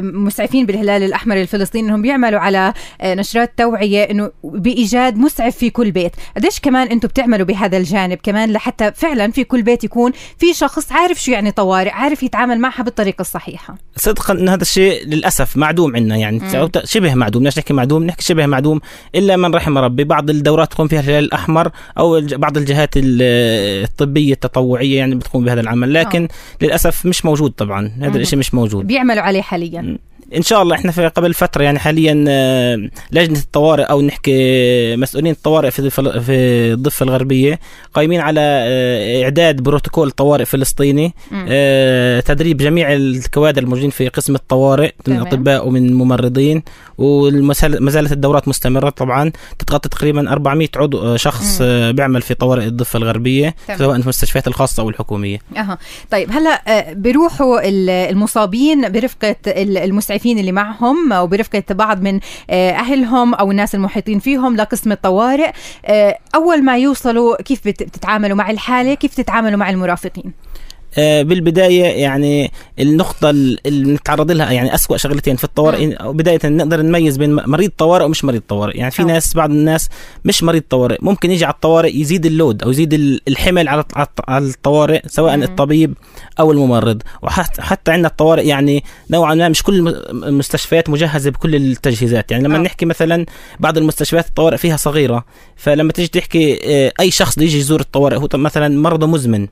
مسعفين 0.00 0.66
بالهلال 0.66 1.02
الأحمر 1.02 1.36
الفلسطيني 1.36 1.88
إنهم 1.88 2.02
بيعملوا 2.02 2.40
على 2.40 2.72
نشرات 3.04 3.52
توعية 3.56 4.02
إنه 4.02 4.30
بإيجاد 4.44 5.16
مسعف 5.16 5.56
في 5.56 5.70
كل 5.70 5.90
بيت. 5.90 6.12
قديش 6.36 6.60
كمان 6.60 6.88
أنتم 6.88 7.08
بتعملوا 7.08 7.46
بهذا 7.46 7.76
الجانب 7.76 8.18
كمان 8.22 8.52
لحتى 8.52 8.92
فعلا 8.92 9.30
في 9.30 9.44
كل 9.44 9.62
بيت 9.62 9.84
يكون 9.84 10.12
في 10.38 10.54
شخص 10.54 10.92
عارف 10.92 11.22
شو 11.22 11.32
يعني 11.32 11.50
طوارئ 11.50 11.90
عارف 11.90 12.22
يتعامل 12.22 12.60
معها 12.60 12.82
بالطريقة 12.82 13.22
الصحيحة. 13.22 13.74
صدقا 13.96 14.34
إن 14.34 14.48
هذا 14.48 14.62
الشيء 14.62 15.06
للأسف 15.06 15.56
معدوم 15.56 15.96
عندنا. 15.96 16.16
يعني. 16.16 16.40
شبه 16.84 17.14
معدوم 17.14 17.44
ليش 17.44 17.58
نحكي 17.58 17.72
معدوم 17.72 18.04
نحكي 18.04 18.24
شبه 18.24 18.46
معدوم. 18.46 18.80
إلا 19.14 19.36
من 19.36 19.54
رحم 19.54 19.78
ربي 19.78 20.04
بعض 20.04 20.30
الدورات 20.30 20.72
تقوم 20.72 20.88
فيها 20.88 21.00
الهلال 21.00 21.27
الأحمر 21.28 21.70
أو 21.98 22.20
بعض 22.20 22.56
الجهات 22.56 22.90
الطبية 22.96 24.32
التطوعية 24.32 24.98
يعني 24.98 25.14
بتقوم 25.14 25.44
بهذا 25.44 25.60
العمل 25.60 25.94
لكن 25.94 26.20
أوه. 26.20 26.28
للأسف 26.62 27.06
مش 27.06 27.24
موجود 27.24 27.50
طبعا 27.50 27.92
هذا 28.00 28.18
الشيء 28.18 28.38
مش 28.38 28.54
موجود. 28.54 28.86
بيعملوا 28.86 29.22
عليه 29.22 29.42
حاليا. 29.42 29.98
إن 30.36 30.42
شاء 30.42 30.62
الله 30.62 30.74
إحنا 30.74 30.92
في 30.92 31.06
قبل 31.06 31.34
فترة 31.34 31.62
يعني 31.62 31.78
حاليا 31.78 32.24
آه، 32.28 32.90
لجنة 33.12 33.38
الطوارئ 33.38 33.82
أو 33.82 34.02
نحكي 34.02 34.96
مسؤولين 34.96 35.32
الطوارئ 35.32 35.70
في 35.70 35.90
في 35.90 36.32
الضفة 36.72 37.04
الغربية 37.04 37.60
قايمين 37.94 38.20
على 38.20 38.40
آه، 38.40 39.22
إعداد 39.24 39.60
بروتوكول 39.60 40.10
طوارئ 40.10 40.44
فلسطيني 40.44 41.14
آه، 41.48 42.20
تدريب 42.20 42.56
جميع 42.56 42.92
الكوادر 42.92 43.62
الموجودين 43.62 43.90
في 43.90 44.08
قسم 44.08 44.34
الطوارئ 44.34 44.92
من 45.06 45.16
اطباء 45.20 45.68
ومن 45.68 45.94
ممرضين 45.94 46.62
وما 46.98 47.90
زالت 47.90 48.12
الدورات 48.12 48.48
مستمرة 48.48 48.90
طبعا 48.90 49.32
تتغطي 49.58 49.88
تقريبا 49.88 50.32
400 50.32 50.68
عضو 50.76 51.16
شخص 51.16 51.60
مم. 51.60 51.92
بيعمل 51.92 52.22
في 52.22 52.34
طوارئ 52.34 52.66
الضفة 52.66 52.96
الغربية 52.96 53.54
تمام. 53.66 53.78
سواء 53.78 53.96
في 53.96 54.02
المستشفيات 54.02 54.48
الخاصة 54.48 54.82
أو 54.82 54.88
الحكومية 54.88 55.38
أها 55.56 55.78
طيب 56.10 56.30
هلا 56.32 56.62
بيروحوا 56.92 57.68
المصابين 58.10 58.92
برفقة 58.92 59.36
المسعفين 59.56 60.17
المسعفين 60.18 60.38
اللي 60.38 60.52
معهم 60.52 61.12
وبرفقة 61.12 61.62
بعض 61.70 62.02
من 62.02 62.20
آه، 62.50 62.70
أهلهم 62.70 63.34
أو 63.34 63.50
الناس 63.50 63.74
المحيطين 63.74 64.18
فيهم 64.18 64.56
لقسم 64.56 64.92
الطوارئ. 64.92 65.50
آه، 65.84 66.18
أول 66.34 66.64
ما 66.64 66.78
يوصلوا 66.78 67.42
كيف 67.42 67.60
بتتعاملوا 67.64 68.36
مع 68.36 68.50
الحالة؟ 68.50 68.94
كيف 68.94 69.14
تتعاملوا 69.14 69.58
مع 69.58 69.70
المرافقين؟ 69.70 70.24
آه، 70.24 70.47
بالبداية 70.96 71.84
يعني 71.84 72.52
النقطة 72.78 73.30
اللي 73.30 73.92
نتعرض 73.92 74.30
لها 74.30 74.52
يعني 74.52 74.74
اسوء 74.74 74.96
شغلتين 74.96 75.36
في 75.36 75.44
الطوارئ 75.44 75.96
بداية 76.12 76.38
نقدر 76.44 76.82
نميز 76.82 77.16
بين 77.16 77.34
مريض 77.34 77.70
طوارئ 77.78 78.04
ومش 78.04 78.24
مريض 78.24 78.42
طوارئ 78.48 78.78
يعني 78.78 78.90
في 78.90 79.02
أوه. 79.02 79.12
ناس 79.12 79.34
بعض 79.34 79.50
الناس 79.50 79.88
مش 80.24 80.42
مريض 80.42 80.62
طوارئ 80.70 80.96
ممكن 81.00 81.30
يجي 81.30 81.44
على 81.44 81.54
الطوارئ 81.54 81.96
يزيد 81.96 82.26
اللود 82.26 82.62
أو 82.62 82.70
يزيد 82.70 82.94
الحمل 83.28 83.68
على 83.68 83.84
على 84.28 84.44
الطوارئ 84.44 85.00
سواء 85.06 85.36
مم. 85.36 85.42
الطبيب 85.42 85.94
أو 86.40 86.52
الممرض 86.52 87.02
وحتى 87.22 87.92
عندنا 87.92 88.08
الطوارئ 88.08 88.46
يعني 88.46 88.84
نوعا 89.10 89.34
ما 89.34 89.48
مش 89.48 89.62
كل 89.62 89.88
المستشفيات 90.10 90.90
مجهزة 90.90 91.30
بكل 91.30 91.54
التجهيزات 91.54 92.30
يعني 92.30 92.44
لما 92.44 92.56
أوه. 92.56 92.64
نحكي 92.64 92.86
مثلا 92.86 93.26
بعض 93.60 93.78
المستشفيات 93.78 94.26
الطوارئ 94.26 94.56
فيها 94.56 94.76
صغيرة 94.76 95.24
فلما 95.56 95.92
تيجي 95.92 96.08
تحكي 96.08 96.60
آه، 96.64 96.92
أي 97.00 97.10
شخص 97.10 97.38
يجي 97.38 97.58
يزور 97.58 97.80
الطوارئ 97.80 98.16
هو 98.16 98.28
مثلا 98.34 98.80
مرضى 98.80 99.06
مزمن 99.06 99.46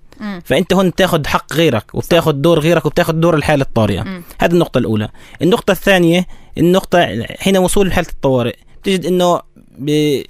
فأنت 0.44 0.72
هون 0.72 0.94
تاخذ 0.94 1.26
حق 1.26 1.52
غيرك 1.52 1.94
وبتاخذ 1.94 2.32
دور 2.32 2.58
غيرك 2.58 2.86
وبتاخذ 2.86 3.12
دور 3.12 3.34
الحاله 3.34 3.62
الطارئه 3.62 4.22
هذه 4.40 4.52
النقطة 4.52 4.78
الأولى. 4.78 5.08
النقطة 5.42 5.70
الثانية 5.70 6.26
النقطة 6.58 7.26
حين 7.38 7.56
وصول 7.56 7.92
حاله 7.92 8.08
الطوارئ 8.08 8.56
تجد 8.84 9.06
إنه 9.06 9.40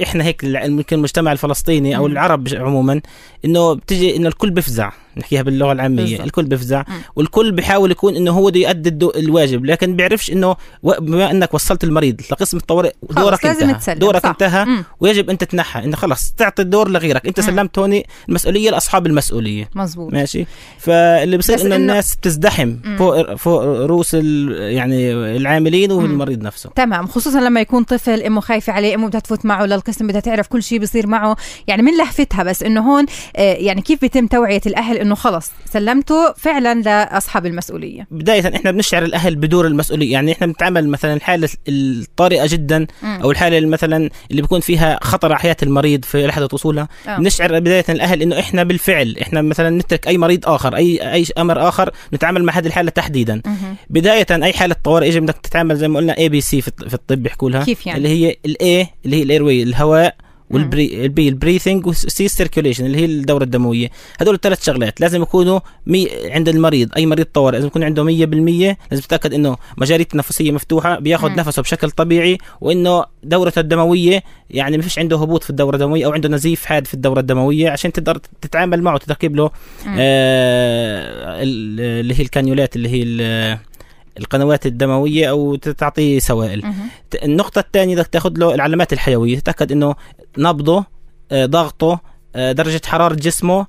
إحنا 0.03 0.25
هيك 0.25 0.45
يمكن 0.45 0.97
المجتمع 0.97 1.33
الفلسطيني 1.33 1.97
أو 1.97 2.07
العرب 2.07 2.49
عموما 2.53 3.01
إنه 3.45 3.75
بتجي 3.75 4.17
إنه 4.17 4.29
الكل 4.29 4.51
بفزع 4.51 4.93
نحكيها 5.19 5.43
باللغة 5.43 5.73
العامية 5.73 6.03
بالزبط. 6.03 6.21
الكل 6.21 6.45
بفزع 6.45 6.81
م. 6.81 6.85
والكل 7.17 7.53
بيحاول 7.53 7.91
يكون 7.91 8.17
إنه 8.17 8.31
هو 8.31 8.47
بده 8.47 8.61
يؤدي 8.61 9.09
الواجب 9.19 9.65
لكن 9.65 9.97
بيعرفش 9.97 10.31
إنه 10.31 10.57
بما 10.83 11.31
إنك 11.31 11.55
وصلت 11.55 11.85
المريض 11.85 12.21
لقسم 12.33 12.57
الطوارئ 12.57 12.93
دورك 13.11 13.47
انتهى 13.47 13.75
تسلم. 13.75 13.99
دورك 13.99 14.23
صح. 14.23 14.29
انتهى 14.29 14.65
م. 14.65 14.85
ويجب 15.01 15.31
انت 15.31 15.45
تنحى 15.45 15.85
إنه 15.85 15.97
خلص 15.97 16.33
تعطي 16.37 16.63
الدور 16.63 16.89
لغيرك 16.89 17.27
أنت. 17.27 17.41
سلمت 17.41 17.79
هون 17.79 18.03
المسؤولية 18.29 18.71
لأصحاب 18.71 19.07
المسؤولية 19.07 19.71
مزبوط 19.75 20.13
ماشي 20.13 20.47
فاللي 20.79 21.37
بصير 21.39 21.61
إنه 21.61 21.77
الناس 21.77 22.17
بتزدحم 22.17 22.77
فوق 22.99 23.35
فوق 23.35 23.63
رؤوس 23.63 24.15
يعني 24.15 25.13
العاملين 25.13 25.93
والمريض 25.93 26.43
نفسه 26.43 26.71
تمام 26.77 27.07
خصوصا 27.07 27.41
لما 27.41 27.61
يكون 27.61 27.83
طفل 27.85 28.23
أمه 28.23 28.41
خايفة 28.41 28.73
عليه 28.73 28.95
أمه 28.95 29.09
بدها 29.09 29.21
تفوت 29.21 29.47
معه 29.47 29.67
للقسم 29.67 30.07
بدها 30.07 30.21
تعرف 30.21 30.47
كل 30.47 30.63
شيء 30.63 30.79
بيصير 30.79 31.07
معه 31.07 31.37
يعني 31.67 31.83
من 31.83 31.97
لهفتها 31.99 32.43
بس 32.43 32.63
إنه 32.63 32.81
هون 32.81 33.07
آه، 33.37 33.55
يعني 33.55 33.83
كيف 33.83 34.01
بيتم 34.01 34.27
توعية 34.27 34.61
الأهل 34.67 34.99
إنه 35.07 35.15
خلص 35.15 35.51
سلمته 35.73 36.33
فعلا 36.33 36.81
لأصحاب 36.81 37.47
المسؤولية. 37.47 38.07
بداية 38.11 38.57
إحنا 38.57 38.71
بنشعر 38.71 39.03
الأهل 39.03 39.37
بدور 39.37 39.67
المسؤولية 39.67 40.13
يعني 40.13 40.33
إحنا 40.33 40.47
بنتعامل 40.47 40.89
مثلا 40.89 41.15
الحالة 41.15 41.49
الطارئة 41.69 42.47
جدا 42.47 42.87
أو 43.05 43.31
الحالة 43.31 43.67
مثلا 43.67 44.11
اللي 44.31 44.43
بيكون 44.43 44.61
فيها 44.61 44.99
خطر 45.03 45.33
على 45.33 45.41
حياة 45.41 45.57
المريض 45.63 46.05
في 46.05 46.27
لحظة 46.27 46.49
وصولها. 46.53 46.89
أوه. 47.09 47.19
بنشعر 47.19 47.59
بداية 47.59 47.85
الأهل 47.89 48.23
إنه 48.23 48.39
إحنا 48.39 48.63
بالفعل 48.63 49.17
إحنا 49.23 49.43
مثلا 49.43 49.71
نترك 49.71 50.09
أي 50.09 50.19
مريض 50.19 50.49
آخر 50.49 50.77
أي 50.77 51.13
أي 51.13 51.27
أمر 51.39 51.69
آخر 51.69 51.91
نتعامل 52.15 52.45
مع 52.45 52.53
هذه 52.53 52.67
الحالة 52.67 52.91
تحديدا. 52.91 53.43
مم. 53.47 53.77
بداية 53.91 54.27
أي 54.31 54.53
حالة 54.53 54.77
طوارئ 54.85 55.07
يجب 55.09 55.23
إنك 55.23 55.39
تتعامل 55.39 55.77
زي 55.77 55.89
ما 55.89 55.99
قلنا 55.99 56.19
ABC 56.19 56.61
في 56.61 56.95
الطب 56.95 57.23
بيحكوا 57.23 57.51
لها 57.51 57.65
كيف 57.65 57.87
يعني؟ 57.87 57.99
اللي 57.99 58.09
هي 58.09 58.37
ال 58.47 58.67
A 58.67 58.87
اللي 59.05 59.17
هي 59.17 59.23
ال 59.23 59.28
airway 59.28 59.63
الهواء 59.63 60.15
والبري 60.51 61.05
البي 61.05 61.29
البريثنج 61.29 61.87
والسي 61.87 62.29
سيركيوليشن 62.29 62.87
اللي 62.87 62.99
هي 62.99 63.05
الدورة 63.05 63.45
الدموية. 63.45 63.91
هذول 64.21 64.35
الثلاث 64.35 64.65
شغلات 64.65 65.01
لازم 65.01 65.23
يكونوا 65.23 65.61
مية 65.87 66.09
عند 66.25 66.49
المريض 66.49 66.89
أي 66.97 67.07
مريض 67.07 67.27
طوارئ 67.35 67.57
لازم 67.57 67.67
يكون 67.67 67.83
عنده 67.83 68.05
100% 68.05 68.09
لازم 68.91 69.03
يتأكد 69.05 69.35
إنه 69.35 69.57
مجاري 69.79 70.03
التنفسيه 70.03 70.53
مفتوحة 70.53 70.99
بياخذ 70.99 71.31
نفسه 71.35 71.63
بشكل 71.63 71.91
طبيعي 71.91 72.39
وإنه 72.61 73.05
دورته 73.23 73.61
الدموية 73.61 74.23
يعني 74.51 74.77
ما 74.77 74.83
فيش 74.83 74.99
عنده 74.99 75.17
هبوط 75.17 75.45
في 75.45 75.51
الدورة 75.51 75.75
الدموية 75.77 76.07
أو 76.07 76.13
عنده 76.13 76.29
نزيف 76.29 76.65
حاد 76.65 76.87
في 76.87 76.95
الدورة 76.95 77.21
الدموية 77.21 77.71
عشان 77.71 77.93
تقدر 77.93 78.19
تتعامل 78.41 78.83
معه 78.83 78.99
تركب 78.99 79.37
له 79.37 79.51
آه 79.99 81.43
اللي 81.43 82.15
هي 82.15 82.23
الكانيولات 82.23 82.77
اللي 82.77 82.89
هي 82.89 83.59
القنوات 84.19 84.67
الدموية 84.67 85.31
أو 85.31 85.55
تعطيه 85.57 86.19
سوائل. 86.19 86.63
النقطة 87.25 87.59
الثانية 87.59 87.97
بدك 87.97 88.07
تأخذ 88.07 88.33
له 88.37 88.55
العلامات 88.55 88.93
الحيوية 88.93 89.39
تتاكد 89.39 89.73
إنه 89.73 89.95
نبضه 90.39 90.85
آه، 91.33 91.47
ضغطه 91.47 92.01
آه، 92.37 92.53
درجة 92.53 92.81
حرارة 92.87 93.15
جسمه 93.15 93.67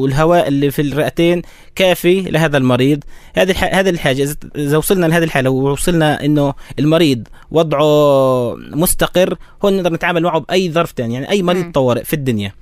والهواء 0.00 0.48
اللي 0.48 0.70
في 0.70 0.82
الرئتين 0.82 1.42
كافي 1.74 2.20
لهذا 2.20 2.56
المريض. 2.58 3.04
هذه 3.36 3.54
هذه 3.72 3.88
الحاجة 3.90 4.36
إذا 4.56 4.76
وصلنا 4.76 5.06
لهذه 5.06 5.24
الحالة 5.24 5.50
ووصلنا 5.50 6.24
إنه 6.24 6.54
المريض 6.78 7.28
وضعه 7.50 8.54
مستقر 8.56 9.34
هون 9.64 9.76
نقدر 9.76 9.92
نتعامل 9.92 10.22
معه 10.22 10.38
بأي 10.40 10.72
ظرف 10.72 10.92
ثاني 10.96 11.14
يعني 11.14 11.30
أي 11.30 11.42
مريض 11.42 11.72
طوارئ 11.72 12.04
في 12.04 12.14
الدنيا. 12.14 12.52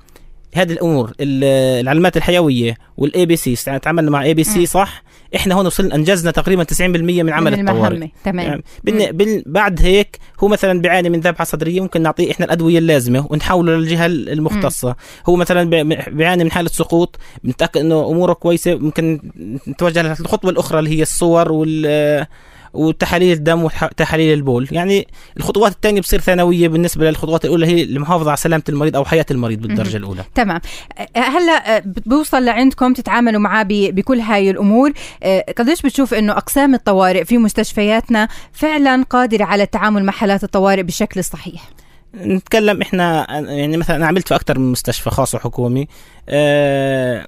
هذه 0.54 0.72
الأمور 0.72 1.12
ال- 1.20 1.44
العلامات 1.80 2.16
الحيوية 2.16 2.76
وال 2.96 3.26
ABC 3.26 3.78
تعاملنا 3.78 4.10
مع 4.10 4.22
AB. 4.22 4.44
C 4.44 4.66
صح؟ 4.66 5.02
إحنا 5.36 5.54
هون 5.54 5.66
وصلنا 5.66 5.94
أنجزنا 5.94 6.30
تقريبا 6.30 6.64
90% 6.64 6.80
من 6.80 7.30
عمل 7.32 7.56
من 7.56 7.68
الطوارئ. 7.68 7.94
المهمة 7.94 8.10
تمام. 8.24 8.46
يعني. 8.84 9.12
بن... 9.12 9.42
بعد 9.46 9.80
هيك 9.82 10.18
هو 10.40 10.48
مثلا 10.48 10.80
بيعاني 10.80 11.10
من 11.10 11.20
ذبحة 11.20 11.44
صدرية 11.44 11.80
ممكن 11.80 12.02
نعطيه 12.02 12.30
إحنا 12.30 12.46
الأدوية 12.46 12.78
اللازمة 12.78 13.26
ونحوله 13.30 13.72
للجهة 13.76 14.06
المختصة. 14.06 14.96
هو 15.28 15.36
مثلا 15.36 15.70
بي- 15.70 15.84
بيعاني 16.10 16.44
من 16.44 16.50
حالة 16.50 16.68
سقوط 16.68 17.18
بنتاكد 17.44 17.80
إنه 17.80 18.10
أموره 18.10 18.32
كويسة 18.32 18.74
ممكن 18.74 19.20
نتوجه 19.68 20.02
للخطوة 20.02 20.50
الأخرى 20.50 20.78
اللي 20.78 20.90
هي 20.98 21.02
الصور 21.02 21.52
وال 21.52 22.26
وتحاليل 22.76 23.32
الدم 23.32 23.64
وتحاليل 23.64 24.34
البول. 24.34 24.68
يعني 24.72 25.06
الخطوات 25.36 25.72
الثانية 25.72 26.00
بتصير 26.00 26.20
ثانوية 26.20 26.68
بالنسبة 26.68 27.10
للخطوات 27.10 27.44
الأولى 27.44 27.66
هي 27.66 27.82
المحافظه 27.82 28.28
على 28.30 28.36
سلامة 28.36 28.62
المريض 28.68 28.96
أو 28.96 29.04
حياة 29.04 29.26
المريض 29.30 29.60
بالدرجة 29.60 29.96
الأولى. 29.96 30.24
تمام. 30.34 30.60
أه، 30.98 31.20
هلا 31.20 31.76
أه، 31.76 31.82
بوصل 32.06 32.44
لعندكم 32.44 32.92
تتعاملوا 32.92 33.40
معاه 33.40 33.66
بكل 33.70 34.20
هاي 34.20 34.50
الأمور. 34.50 34.92
أه، 35.22 35.44
قديش 35.58 35.82
بتشوف 35.82 36.14
إنه 36.14 36.32
أقسام 36.32 36.74
الطوارئ 36.74 37.24
في 37.24 37.38
مستشفياتنا 37.38 38.28
فعلا 38.52 39.02
قادرة 39.10 39.44
على 39.44 39.62
التعامل 39.62 40.04
مع 40.04 40.12
حالات 40.12 40.44
الطوارئ 40.44 40.82
بالشكل 40.82 41.20
الصحيح 41.20 41.62
نتكلم 42.14 42.82
إحنا 42.82 43.26
يعني 43.30 43.76
مثلا 43.76 43.96
أنا 43.96 44.06
عملت 44.06 44.28
في 44.28 44.34
أكثر 44.34 44.58
من 44.58 44.72
مستشفى 44.72 45.10
خاص 45.10 45.34
وحكومي. 45.34 45.88
آه 46.28 47.26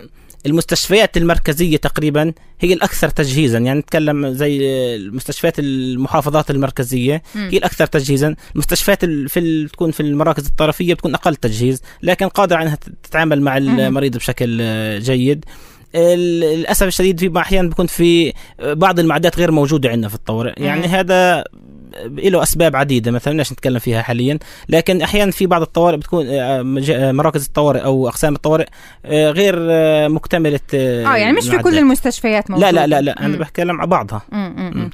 المستشفيات 0.49 1.17
المركزية 1.17 1.77
تقريبا 1.77 2.33
هي 2.61 2.73
الأكثر 2.73 3.09
تجهيزا 3.09 3.59
يعني 3.59 3.79
نتكلم 3.81 4.29
زي 4.33 4.59
المستشفيات 4.97 5.59
المحافظات 5.59 6.51
المركزية. 6.51 7.23
هي 7.35 7.59
الأكثر 7.59 7.87
تجهيزا 7.87 8.35
المستشفيات 8.55 9.05
ال- 9.05 9.29
في 9.29 9.69
تكون 9.69 9.91
في 9.91 10.01
المراكز 10.01 10.47
الطرفية 10.47 10.95
بتكون 10.95 11.15
أقل 11.15 11.37
تجهيز 11.37 11.83
لكن 12.03 12.29
قادرة 12.29 12.63
أنها 12.63 12.79
تتعامل 13.03 13.43
مع 13.43 13.57
المريض 13.57 14.17
بشكل 14.17 14.59
جيد 15.01 15.45
للأسف 15.95 16.87
الشديد 16.87 17.21
في 17.21 17.39
أحيانا 17.41 17.69
بيكون 17.69 17.87
في 17.87 18.33
بعض 18.61 18.99
المعدات 18.99 19.39
غير 19.39 19.51
موجودة 19.51 19.89
عندنا 19.91 20.09
في 20.09 20.15
الطوارئ 20.15 20.63
يعني. 20.63 20.87
هذا 20.87 21.45
له 22.05 22.42
أسباب 22.42 22.77
عديدة 22.77 23.11
مثلا 23.11 23.33
ليش 23.37 23.53
نتكلم 23.53 23.79
فيها 23.79 24.03
حاليا 24.03 24.38
لكن 24.68 25.03
أحيانا 25.03 25.31
في 25.31 25.46
بعض 25.46 25.62
الطوارئ 25.62 25.96
بتكون 25.96 26.27
آه، 26.29 26.61
آه، 26.90 27.12
مراكز 27.12 27.44
الطوارئ 27.44 27.81
أو 27.81 28.09
أقسام 28.09 28.35
الطوارئ 28.35 28.66
آه، 29.05 29.31
غير 29.31 29.57
مكتملة 30.09 30.61
آه 30.74 31.16
يعني 31.16 31.33
مش 31.33 31.48
في. 31.48 31.59
كل 31.59 31.79
المستشفيات 31.79 32.51
موجوده 32.51 32.70
لا 32.70 32.87
لا 32.87 32.87
لا 32.87 33.01
لا 33.01 33.27
أنا. 33.27 33.37
بتكلم 33.37 33.81
على 33.81 33.90
بعضها. 33.90 34.22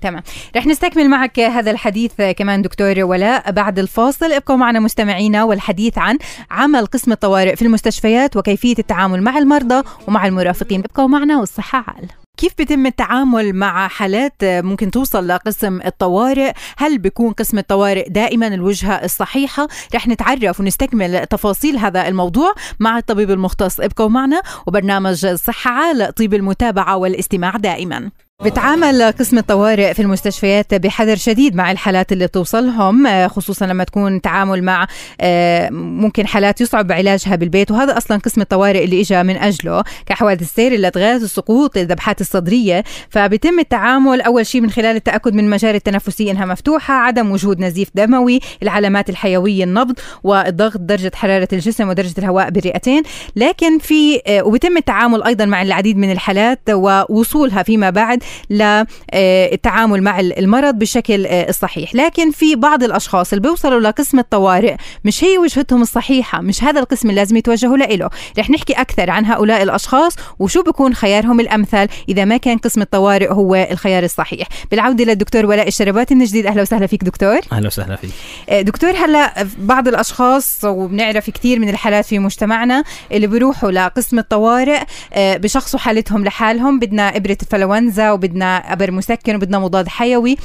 تمام 0.03 0.23
رح 0.57 0.67
نستكمل 0.67 1.09
معك 1.11 1.41
هذا 1.41 1.71
الحديث 1.71 2.13
كمان 2.37 2.63
دكتور 2.63 2.95
ولاء 2.99 3.53
بعد 3.53 3.79
الفاصل 3.79 4.33
ابقوا 4.33 4.57
معنا 4.57 4.81
مستمعينا 4.81 5.45
والحديث 5.45 5.99
عن 5.99 6.19
عمل 6.51 6.87
قسم 6.87 7.13
الطوارئ 7.13 7.57
في 7.57 7.63
المستشفيات 7.63 8.37
وكيفية 8.37 8.75
التعامل 8.79 9.23
مع 9.23 9.39
المرضى 9.39 9.83
ومع 10.09 10.27
المرافقين 10.27 10.81
ابقوا 10.81 11.09
معنا 11.09 11.39
والصحة 11.39 11.85
عال 11.89 12.24
كيف 12.37 12.53
بيتم 12.59 12.87
التعامل 12.87 13.53
مع 13.53 13.89
حالات 13.89 14.35
ممكن 14.43 14.91
توصل 14.91 15.29
لقسم 15.29 15.81
الطوارئ؟ 15.87 16.53
هل 16.77 16.99
بيكون 16.99 17.33
قسم 17.33 17.59
الطوارئ 17.59 18.09
دائما 18.09 18.47
الوجهة 18.47 18.95
الصحيحة؟ 18.95 19.69
رح 19.95 20.09
نتعرف 20.09 20.61
ونستكمل 20.61 21.27
تفاصيل 21.27 21.79
هذا 21.79 22.09
الموضوع 22.09 22.53
مع 22.81 22.99
الطبيب 22.99 23.31
المختص. 23.31 23.81
ابقوا 23.81 24.09
معنا 24.09 24.43
وبرنامج 24.67 25.27
صحة 25.27 25.71
عال 25.71 26.15
طيب 26.15 26.35
المتابعة 26.35 26.97
والاستماع 26.97 27.57
دائما. 27.57 28.11
بتعامل 28.43 29.03
قسم 29.03 29.39
الطوارئ 29.39 29.95
في 29.95 30.03
المستشفيات 30.03 30.75
بحذر 30.75 31.17
شديد 31.17 31.55
مع 31.55 31.71
الحالات 31.71 32.13
اللي 32.13 32.27
بتوصلهم 32.27 33.07
آه، 33.07 33.27
خصوصا 33.27 33.67
لما 33.67 33.85
تكون 33.85 34.21
تعامل 34.21 34.65
مع 34.65 34.87
آه، 35.21 35.71
ممكن 35.71 36.27
حالات 36.27 36.61
يصعب 36.61 36.93
علاجها 36.93 37.37
بالبيت 37.37 37.71
وهذا 37.71 37.97
أصلا 37.97 38.17
قسم 38.17 38.41
الطوارئ 38.41 38.85
اللي 38.85 39.01
اجى 39.01 39.23
من 39.23 39.37
أجله 39.37 39.85
كحوادث 40.07 40.43
السير 40.43 40.73
الادغاث 40.75 41.23
السقوط 41.23 41.77
الذبحات 41.77 42.21
الصدرية. 42.21 42.85
فبيتم 43.11 43.59
التعامل 43.59 44.21
أول 44.21 44.47
شيء 44.47 44.61
من 44.61 44.71
خلال 44.71 44.97
التأكد 44.97 45.35
من 45.35 45.45
المجاري 45.45 45.77
التنفسية 45.77 46.31
إنها 46.31 46.45
مفتوحة 46.45 46.95
عدم 46.95 47.31
وجود 47.33 47.61
نزيف 47.61 47.89
دموي 47.95 48.41
العلامات 48.63 49.11
الحيوية 49.11 49.65
النبض 49.65 49.99
والضغط 50.25 50.77
درجة 50.81 51.13
حرارة 51.15 51.49
الجسم 51.53 51.89
ودرجة 51.89 52.15
الهواء 52.19 52.51
بالرئتين. 52.51 53.03
لكن 53.37 53.79
في 53.79 54.21
آه، 54.27 54.43
وبيتم 54.43 54.77
التعامل 54.77 55.23
أيضا 55.23 55.45
مع 55.45 55.63
العديد 55.63 55.97
من 55.97 56.13
الحالات 56.13 56.61
ووصولها 56.71 57.63
فيما 57.63 57.91
بعد. 57.91 58.24
للتعامل 58.51 60.03
مع 60.03 60.21
المرض 60.21 60.75
بالشكل 60.75 61.27
آه، 61.27 61.49
الصحيح. 61.49 61.95
لكن 61.95 62.31
في 62.31 62.57
بعض 62.57 62.83
الأشخاص 62.83 63.33
اللي 63.33 63.43
بيوصلوا 63.43 63.81
لقسم 63.81 64.19
الطوارئ 64.19 64.77
مش 65.05 65.25
هي 65.25 65.39
وجهتهم 65.39 65.83
الصحيحة 65.83 66.41
مش 66.41 66.65
هذا 66.65 66.81
القسم 66.81 67.11
اللي 67.11 67.21
لازم 67.21 67.37
يتوجهوا 67.37 67.77
له 67.77 68.11
رح 68.39 68.51
نحكي 68.51 68.73
أكثر 68.73 69.11
عن 69.11 69.27
هؤلاء 69.27 69.63
الأشخاص 69.63 70.17
وشو 70.39 70.63
بيكون 70.63 70.95
خيارهم 70.95 71.41
الأمثل 71.41 71.89
إذا 72.09 72.25
ما 72.25 72.37
كان 72.37 72.59
قسم 72.59 72.83
الطوارئ 72.83 73.33
هو 73.33 73.55
الخيار 73.55 74.03
الصحيح. 74.05 74.49
بالعودة 74.71 75.05
للدكتور 75.05 75.47
ولاء 75.47 75.69
الشرباتي 75.69 76.15
من 76.15 76.25
جديد. 76.25 76.47
أهلا 76.47 76.63
وسهلا 76.63 76.87
فيك 76.87 77.05
دكتور. 77.05 77.41
أهلا 77.53 77.67
وسهلا 77.67 77.97
فيك. 77.97 78.11
آه، 78.49 78.61
دكتور 78.61 78.91
هلا 78.91 79.47
بعض 79.59 79.89
الأشخاص 79.89 80.65
وبنعرف 80.65 81.31
كثير 81.31 81.59
من 81.59 81.69
الحالات 81.69 82.05
في 82.05 82.19
مجتمعنا 82.19 82.85
اللي 83.13 83.27
بيروحوا 83.27 83.71
لقسم 83.71 84.19
الطوارئ 84.19 84.83
آه، 85.13 85.37
بشخصوا 85.37 85.81
حالتهم 85.81 86.25
لحالهم. 86.25 86.79
بدنا 86.79 87.17
إبرة 87.17 87.39
الفلونزا 87.43 88.11
وبدنا 88.15 88.57
أبر 88.73 88.91
مسكن 88.91 89.35
وبدنا 89.37 89.59
مضاد 89.59 89.89
حيوي. 89.89 90.37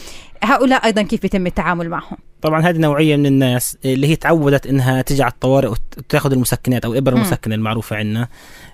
هؤلاء 0.44 0.86
أيضا 0.86 1.02
كيف 1.02 1.22
بيتم 1.22 1.48
التعامل 1.48 1.90
معهم؟ 1.90 2.18
طبعا 2.42 2.62
هذه 2.62 2.78
نوعية 2.78 3.16
من 3.16 3.26
الناس 3.26 3.78
اللي 3.86 4.08
هي 4.08 4.16
تعودت 4.16 4.68
إنها 4.68 5.02
تيجي 5.02 5.24
على 5.24 5.32
الطوارئ 5.32 5.68
وتأخذ 5.68 6.32
المسكنات 6.32 6.86
أو 6.86 6.92
مم. 6.92 7.08
المسكنه 7.08 7.56
المعروفة 7.56 7.96
عندنا. 7.96 8.28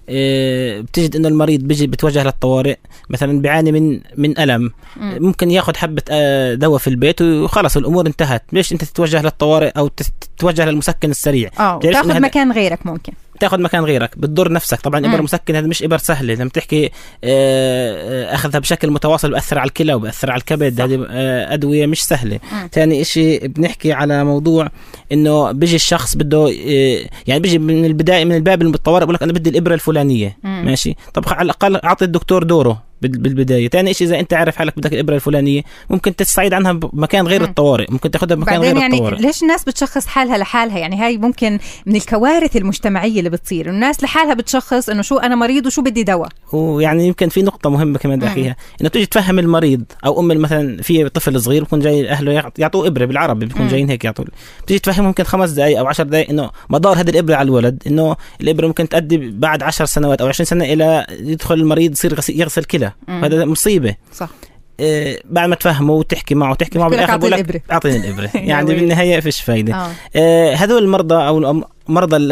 إيه، 0.09 0.81
بتجد 0.81 1.15
إنه 1.15 1.27
المريض 1.27 1.59
بيجي 1.63 1.87
بتوجه 1.87 2.23
للطوارئ 2.23 2.75
مثلا 3.09 3.41
بيعاني 3.41 3.71
من 3.71 3.99
من 4.17 4.39
ألم. 4.39 4.71
مم. 4.97 5.17
ممكن 5.21 5.51
ياخذ 5.51 5.75
حبة 5.75 6.03
آه، 6.09 6.53
دواء 6.53 6.77
في 6.77 6.87
البيت 6.87 7.21
وخلص 7.21 7.77
الأمور 7.77 8.07
انتهت. 8.07 8.43
ليش 8.51 8.73
أنت 8.73 8.83
تتوجه 8.83 9.21
للطوارئ 9.21 9.67
أو 9.69 9.87
تت- 9.87 10.13
تتوجه 10.37 10.65
للمسكن 10.65 11.09
السريع؟ 11.11 11.49
آه 11.59 11.79
تاخذ 11.79 12.21
مكان 12.21 12.51
غيرك 12.51 12.85
ممكن. 12.85 13.13
تاخذ 13.39 13.61
مكان 13.61 13.83
غيرك 13.83 14.17
بتضر 14.17 14.51
نفسك 14.51 14.81
طبعا. 14.81 14.99
إبر 15.05 15.21
مسكن 15.21 15.55
هذا 15.55 15.67
مش 15.67 15.83
إبر 15.83 15.97
سهله 15.97 16.33
لما 16.33 16.49
تحكي 16.49 16.85
آه، 16.85 16.91
آه، 17.23 18.35
أخذها 18.35 18.59
بشكل 18.59 18.91
متواصل 18.91 19.31
بأثر 19.31 19.59
على 19.59 19.67
الكلى 19.67 19.93
وبأثر 19.93 20.31
على 20.31 20.39
الكبد. 20.39 20.81
هذه 20.81 21.07
آه، 21.09 21.53
أدوية 21.53 21.85
مش 21.85 22.03
سهلة. 22.03 22.39
ثاني 22.71 23.01
إشي 23.01 23.37
بنحكي 23.47 23.93
على 23.93 24.23
موضوع 24.23 24.69
إنه 25.11 25.51
بيجي 25.51 25.75
الشخص 25.75 26.15
بده 26.15 26.47
آه، 26.67 26.99
يعني 27.27 27.39
بيجي 27.39 27.59
من 27.59 27.85
البداية 27.85 28.25
من 28.25 28.35
الباب 28.35 28.61
الطوارئ 28.61 29.05
بقول 29.05 29.15
لك 29.15 29.23
أنا 29.23 29.33
بدي 29.33 29.49
الإبرة 29.49 29.73
الفلانية. 29.73 30.37
مم. 30.43 30.65
ماشي؟ 30.65 30.95
طب 31.13 31.23
على 31.27 31.41
الأقل 31.45 31.75
أعطي 31.75 32.05
الدكتور 32.05 32.43
دوره 32.43 32.83
بال- 33.01 33.17
بالبداية. 33.19 33.69
ثاني 33.69 33.93
شيء 33.93 34.07
إذا 34.07 34.19
أنت 34.19 34.33
عارف 34.33 34.55
حالك 34.55 34.77
بدك 34.77 34.93
الإبرة 34.93 35.15
الفلانية 35.15 35.61
ممكن 35.89 36.15
تستعيد 36.15 36.53
عنها 36.53 36.71
بمكان 36.71 37.27
غير 37.27 37.39
مم. 37.41 37.47
الطوارئ. 37.47 37.85
ممكن 37.89 38.11
تاخذها 38.11 38.35
بمكان 38.35 38.61
غير 38.61 38.77
يعني 38.77 38.93
الطوارئ. 38.95 39.21
ليش 39.21 39.43
الناس 39.43 39.63
بتشخص 39.63 40.07
حالها 40.07 40.37
لحالها؟ 40.37 40.77
يعني 40.79 40.95
هاي 41.01 41.17
ممكن 41.17 41.59
من 41.85 41.95
الكوارث 41.95 42.55
المجتمعية 42.57 43.19
اللي 43.19 43.29
بتصير. 43.29 43.69
الناس 43.69 44.03
لحالها 44.03 44.33
بتشخص 44.33 44.89
إنه 44.89 45.01
شو 45.01 45.17
أنا 45.17 45.35
مريض 45.35 45.65
وشو 45.65 45.81
بدي 45.81 46.03
دواء. 46.03 46.29
ويعني 46.53 47.07
يمكن 47.07 47.29
في 47.29 47.41
نقطة 47.41 47.69
مهمة 47.69 47.97
كمان 47.97 48.19
بدي. 48.19 48.27
أحكيها. 48.27 48.55
إنه 48.81 48.89
تيجي 48.89 49.05
تفهم 49.05 49.39
المريض 49.39 49.83
أو 50.05 50.19
أم 50.19 50.27
مثلا 50.27 50.81
في 50.81 51.09
طفل 51.09 51.41
صغير 51.41 51.63
بكون 51.63 51.79
جاي 51.79 52.09
أهله 52.09 52.31
يعط- 52.31 52.59
يعطوه 52.59 52.87
إبرة 52.87 53.05
بالعربي 53.05 53.45
بيكون 53.45 53.61
مم. 53.61 53.67
جايين 53.67 53.89
هيك 53.89 54.05
يعطوه. 54.05 54.25
بتيجي 54.63 54.79
تفهم 54.79 54.94
ممكن 55.03 55.23
خمس 55.23 55.49
دقائق 55.49 55.79
أو 55.79 55.87
عشر 55.87 56.03
دقائق 56.03 56.29
إنه 56.29 56.49
مدار 56.69 56.99
هذه 57.01 57.09
الإبرة 57.09 57.35
على 57.35 57.45
الولد 57.45 57.83
إنه 57.87 58.15
الإبرة 58.41 58.67
ممكن 58.67 58.89
تؤدي 58.89 59.17
بعد 59.17 59.63
عشر 59.63 59.85
سنوات 59.85 60.21
أو 60.21 60.27
عشرين 60.27 60.45
سنة 60.45 60.65
إلى 60.65 61.05
يدخل 61.19 61.55
المريض 61.55 61.91
يصير 61.91 62.13
غس- 62.15 62.29
يغسل 62.29 62.63
كلى. 62.63 62.91
هذا 63.07 63.45
مصيبة 63.45 63.95
صح 64.13 64.29
إيه 64.79 65.21
بعد 65.25 65.49
ما 65.49 65.55
تفهمه 65.55 65.93
وتحكي 65.93 66.35
معه 66.35 66.51
وتحكي 66.51 66.79
معه 66.79 66.89
بالآخر 66.89 67.17
بقول 67.17 67.31
لك. 67.31 67.63
أعطيني 67.71 67.97
الإبرة 67.97 68.29
يا 68.35 68.39
يعني 68.41 68.65
ويلي. 68.67 68.79
بالنهاية 68.79 69.19
فيش 69.19 69.41
فايدة 69.41 69.75
آه 69.75 69.91
آه، 70.15 70.53
هذول 70.55 70.83
المرضى 70.83 71.15
أو 71.27 71.63
مرضى 71.87 72.15
ال- 72.15 72.31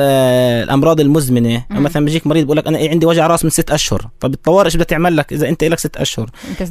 الأمراض 0.63 1.00
المزمنة. 1.00 1.66
مم. 1.70 1.84
مثلا 1.84 2.06
بيجيك 2.06 2.28
مريض 2.28 2.44
بيقول 2.44 2.58
لك 2.58 2.68
أنا 2.68 2.78
عندي 2.78 3.06
وجع 3.06 3.28
رأس 3.28 3.44
من 3.44 3.50
ست 3.50 3.72
أشهر 3.72 4.10
طب 4.20 4.34
الطوارئ 4.34 4.66
إيش 4.66 4.76
بدها 4.76 4.86
تعمل 4.86 5.18
لك؟ 5.18 5.34
إذا 5.34 5.50
أنت 5.50 5.63
لك 5.63 5.80
ست 5.80 5.98
أشهر. 5.98 6.30
أنت 6.50 6.63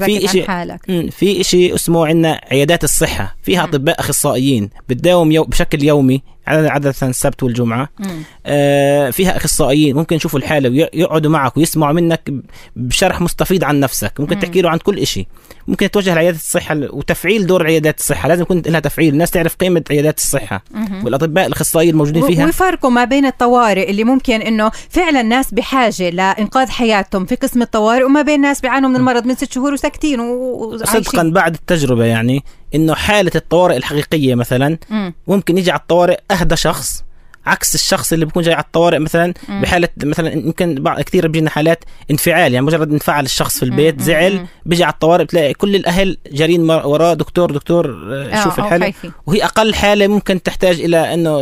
حالك. 0.49 0.81
مم، 0.89 1.09
في 1.11 1.41
إشي 1.41 1.75
اسمه 1.75 2.07
عندنا 2.07 2.41
عيادات 2.51 2.85
الصحة. 2.85 3.37
فيها 3.43 3.63
مم. 3.63 3.69
أطباء 3.69 4.01
أخصائيين 4.01 4.71
بتداوم 4.89 5.33
يو 5.33 5.45
بشكل 5.45 5.83
يومي 5.85 6.23
عادة 6.47 6.95
السبت 7.03 7.43
والجمعة. 7.43 7.89
مم. 7.99 8.23
آه، 8.47 9.11
فيها 9.11 9.37
أخصائيين 9.37 9.97
ممكن 9.97 10.17
يشوفوا 10.17 10.39
الحالة 10.39 10.69
ويقعدوا 10.69 11.31
معك 11.31 11.57
ويسمعوا 11.57 11.93
منك 11.93 12.33
بشرح 12.77 13.21
مستفيض 13.21 13.65
عن 13.65 13.81
نفسك. 13.81 14.13
ممكن 14.21 14.35
مم. 14.35 14.41
تحكي 14.43 14.61
له 14.63 14.71
عن 14.71 14.79
كل 14.79 14.99
إشي. 14.99 15.27
ممكن 15.69 15.91
تتوجه 15.91 16.15
لعيادات 16.15 16.41
الصحة 16.41 16.77
وتفعيل 16.91 17.47
دور 17.47 17.67
عيادات 17.67 17.99
الصحة. 17.99 18.29
لازم 18.29 18.43
يكون 18.43 18.63
لها 18.67 18.81
تفعيل. 18.81 19.13
الناس 19.13 19.31
تعرف 19.31 19.57
قيمة 19.57 19.85
عيادات 19.91 20.19
الصحة. 20.19 20.65
مهم. 20.75 21.05
والأطباء 21.05 21.47
الأخصائيين 21.47 21.93
الموجودين 21.93 22.27
فيها 22.27 22.51
ويفرقوا 22.73 22.91
ما 22.91 23.05
بين 23.05 23.27
الطوارئ 23.27 23.91
اللي 23.91 24.05
ممكن 24.05 24.43
إنه 24.43 24.71
فعلا 24.91 25.23
ناس 25.23 25.55
بحاجة 25.55 26.11
لإنقاذ 26.11 26.69
حياتهم 26.71 27.27
في 27.27 27.35
قسم 27.35 27.63
الطوارئ 27.63 28.05
وما 28.05 28.23
بين 28.23 28.41
ناس 28.41 28.61
بيعانوا 28.61 28.89
من 28.91 28.97
المرض 28.97 29.27
من 29.27 29.35
ست 29.35 29.53
شهور 29.53 29.73
وساكتين 29.73 30.21
و- 30.21 30.77
صدقا 30.77 30.91
وعايشين 30.93 31.33
بعد 31.33 31.55
التجربة 31.55 32.05
يعني 32.05 32.45
إنه 32.75 32.95
حالة 32.95 33.31
الطوارئ 33.35 33.77
الحقيقية 33.77 34.35
مثلا 34.35 34.79
مم. 34.91 35.15
ممكن 35.29 35.59
يجي 35.59 35.71
على 35.71 35.81
الطوارئ 35.81 36.19
أهدى 36.31 36.57
شخص 36.57 37.05
عكس 37.47 37.75
الشخص 37.75 38.13
اللي 38.13 38.25
بيكون 38.25 38.43
جاي 38.43 38.55
على 38.55 38.65
الطوارئ 38.65 38.99
مثلا 38.99 39.35
بحالة 39.49 39.89
مثلا 40.05 40.33
يمكن 40.33 40.75
بعض 40.75 41.01
كثير 41.01 41.27
بيجينا 41.27 41.51
حالات 41.51 41.85
انفعال 42.11 42.53
يعني 42.53 42.67
مجرد 42.67 42.93
انفعل 42.93 43.25
الشخص 43.25 43.59
في 43.59 43.65
البيت 43.65 44.01
زعل 44.01 44.47
بيجي 44.67 44.85
على 44.85 44.93
الطوارئ 44.93 45.25
بتلاقي 45.25 45.55
كل 45.55 45.77
الأهل 45.77 46.17
جارين 46.33 46.71
وراه 46.71 47.15
دكتور 47.15 47.51
دكتور 47.51 48.09
آه، 48.13 48.45
شوف 48.45 48.59
الحالة. 48.59 48.93
وهي 49.27 49.45
أقل 49.45 49.75
حالة 49.75 50.07
ممكن 50.07 50.43
تحتاج 50.43 50.81
إلى 50.81 51.15
إنه 51.15 51.41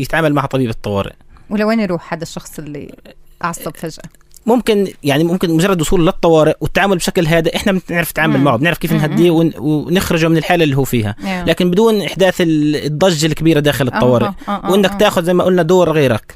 يتعامل 0.00 0.34
مع 0.34 0.46
طبيب 0.46 0.70
الطوارئ. 0.70 1.12
ولوين 1.50 1.80
يروح 1.80 2.14
هذا 2.14 2.22
الشخص 2.22 2.58
اللي 2.58 2.94
عصب 3.42 3.76
فجأة؟ 3.76 4.02
ممكن 4.46 4.88
يعني 5.04 5.24
ممكن 5.24 5.50
مجرد 5.50 5.80
وصول 5.80 6.06
للطوارئ 6.06 6.54
والتعامل 6.60 6.96
بشكل 6.96 7.26
هادئ 7.26 7.56
إحنا 7.56 7.80
بنعرف 7.88 8.10
نتعامل 8.10 8.40
معه 8.40 8.56
بنعرف 8.56 8.78
كيف 8.78 8.92
نهديه 8.92 9.30
ونخرجه 9.58 10.28
من 10.28 10.36
الحالة 10.36 10.64
اللي 10.64 10.76
هو 10.76 10.84
فيها. 10.84 11.16
لكن 11.46 11.70
بدون 11.70 12.02
إحداث 12.02 12.34
الضجة 12.40 13.26
الكبيرة 13.26 13.60
داخل 13.60 13.88
الطوارئ. 13.88 14.28
وإنك 14.68 15.00
تاخذ 15.00 15.24
زي 15.24 15.34
ما 15.34 15.44
قلنا 15.44 15.62
دور 15.62 15.92
غيرك. 15.92 16.34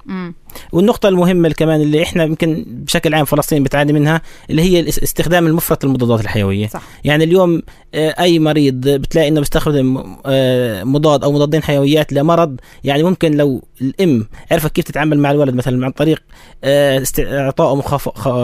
والنقطة 0.73 1.09
المهمة 1.09 1.49
كمان 1.49 1.81
اللي 1.81 2.03
إحنا 2.03 2.25
يمكن 2.25 2.65
بشكل 2.69 3.15
عام 3.15 3.25
فلسطين 3.25 3.63
بتعاني 3.63 3.93
منها 3.93 4.23
اللي 4.51 4.63
هي 4.63 4.89
استخدام 4.89 5.47
المفرط 5.47 5.85
المضادات 5.85 6.21
الحيوية. 6.21 6.67
صح. 6.67 6.83
يعني 7.05 7.25
اليوم 7.25 7.63
آه، 7.95 8.15
أي 8.21 8.39
مريض 8.39 8.89
بتلاقي 8.89 9.29
إنه 9.29 9.41
بيستخدم 9.41 10.17
آه، 10.27 10.85
مضاد 10.85 11.25
أو 11.25 11.33
مضادين 11.33 11.63
حيويات 11.63 12.13
لمرض 12.13 12.57
يعني 12.85 13.03
ممكن 13.03 13.37
لو 13.37 13.63
الأم 13.81 14.27
عرفت 14.51 14.73
كيف 14.73 14.85
تتعامل 14.85 15.19
مع 15.19 15.31
الولد 15.31 15.55
مثلا 15.55 15.85
عن 15.85 15.93
طريق 15.93 16.23
آه، 16.65 17.05
اعطائه 17.19 17.81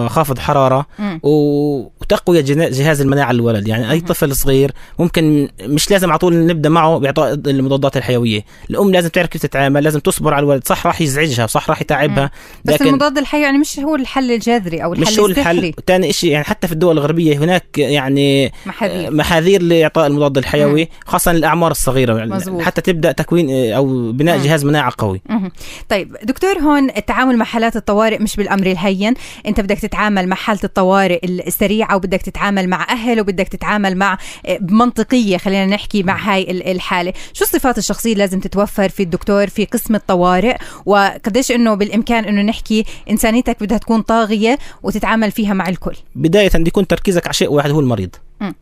خافض 0.08 0.38
حرارة 0.38 0.86
وتقوية 1.22 2.40
جهاز 2.40 3.00
المناعة 3.00 3.32
للولد. 3.32 3.68
يعني 3.68 3.90
أي 3.90 4.00
طفل 4.00 4.36
صغير 4.36 4.72
ممكن 4.98 5.48
مش 5.62 5.90
لازم 5.90 6.10
على 6.10 6.18
طول 6.18 6.46
نبدأ 6.46 6.68
معه 6.68 6.98
بإعطاء 6.98 7.34
المضادات 7.34 7.96
الحيوية. 7.96 8.44
الأم 8.70 8.90
لازم 8.90 9.08
تعرف 9.08 9.28
كيف 9.28 9.42
تتعامل 9.42 9.84
لازم 9.84 10.00
تصبر 10.00 10.34
على 10.34 10.44
الولد 10.44 10.66
صح 10.66 10.86
راح 10.86 11.00
يزعجها 11.00 11.46
صح 11.46 11.70
راح 11.70 11.80
يتعبها 12.04 12.30
بس 12.64 12.82
المضاد 12.82 13.18
الحيوي 13.18 13.44
يعني 13.44 13.58
مش 13.58 13.78
هو 13.78 13.94
الحل 13.94 14.32
الجذري 14.32 14.84
أو 14.84 14.92
الحل 14.92 15.12
مش 15.12 15.18
هو 15.18 15.26
الحل. 15.26 15.72
ثاني 15.86 16.12
شيء 16.12 16.30
يعني 16.30 16.44
حتى 16.44 16.66
في 16.66 16.72
الدول 16.72 16.98
الغربية 16.98 17.38
هناك 17.38 17.78
يعني 17.78 18.52
محاذير. 18.66 19.10
محاذير 19.10 19.62
لإعطاء 19.62 20.06
المضاد 20.06 20.38
الحيوي 20.38 20.80
مم. 20.80 20.88
خاصة 21.06 21.30
الاعمار 21.30 21.70
الصغيرة 21.70 22.18
يعني. 22.18 22.30
مزبوط. 22.30 22.62
حتى 22.62 22.80
تبدأ 22.80 23.12
تكوين 23.12 23.72
أو 23.72 24.12
بناء 24.12 24.38
مم. 24.38 24.44
جهاز 24.44 24.64
مناعة 24.64 24.92
قوي. 24.98 25.20
مم. 25.28 25.50
طيب 25.88 26.16
دكتور 26.22 26.58
هون 26.58 26.90
التعامل 26.90 27.36
مع 27.36 27.44
حالات 27.44 27.76
الطوارئ 27.76 28.22
مش 28.22 28.36
بالأمر 28.36 28.66
الهين. 28.66 29.14
أنت 29.46 29.60
بدك 29.60 29.78
تتعامل 29.78 30.28
مع 30.28 30.36
حالة 30.36 30.60
الطوارئ 30.64 31.24
السريعة 31.24 31.96
وبدك 31.96 32.22
تتعامل 32.22 32.68
مع 32.68 32.86
أهل 32.90 33.20
وبدك 33.20 33.48
تتعامل 33.48 33.96
مع 33.96 34.18
بمنطقية 34.60 35.36
خلينا 35.36 35.66
نحكي 35.66 36.02
مع 36.02 36.16
هاي 36.16 36.72
الحالة. 36.72 37.12
شو 37.32 37.44
الصفات 37.44 37.78
الشخصية 37.78 38.14
لازم 38.14 38.40
تتوفر 38.40 38.88
في 38.88 39.02
الدكتور 39.02 39.46
في 39.46 39.64
قسم 39.64 39.94
الطوارئ؟ 39.94 40.56
وقديش 40.86 41.50
إنه 41.52 41.74
بالإمكان 41.86 42.24
إنه 42.24 42.42
نحكي 42.42 42.84
إنسانيتك 43.10 43.56
بدها 43.60 43.78
تكون 43.78 44.02
طاغية 44.02 44.58
وتتعامل 44.82 45.30
فيها 45.30 45.54
مع 45.54 45.68
الكل. 45.68 45.96
بداية 46.14 46.50
بدي 46.54 46.68
يكون 46.68 46.86
تركيزك 46.86 47.26
على 47.26 47.34
شيء 47.34 47.52
واحد 47.52 47.70
هو 47.70 47.80
المريض. 47.80 48.10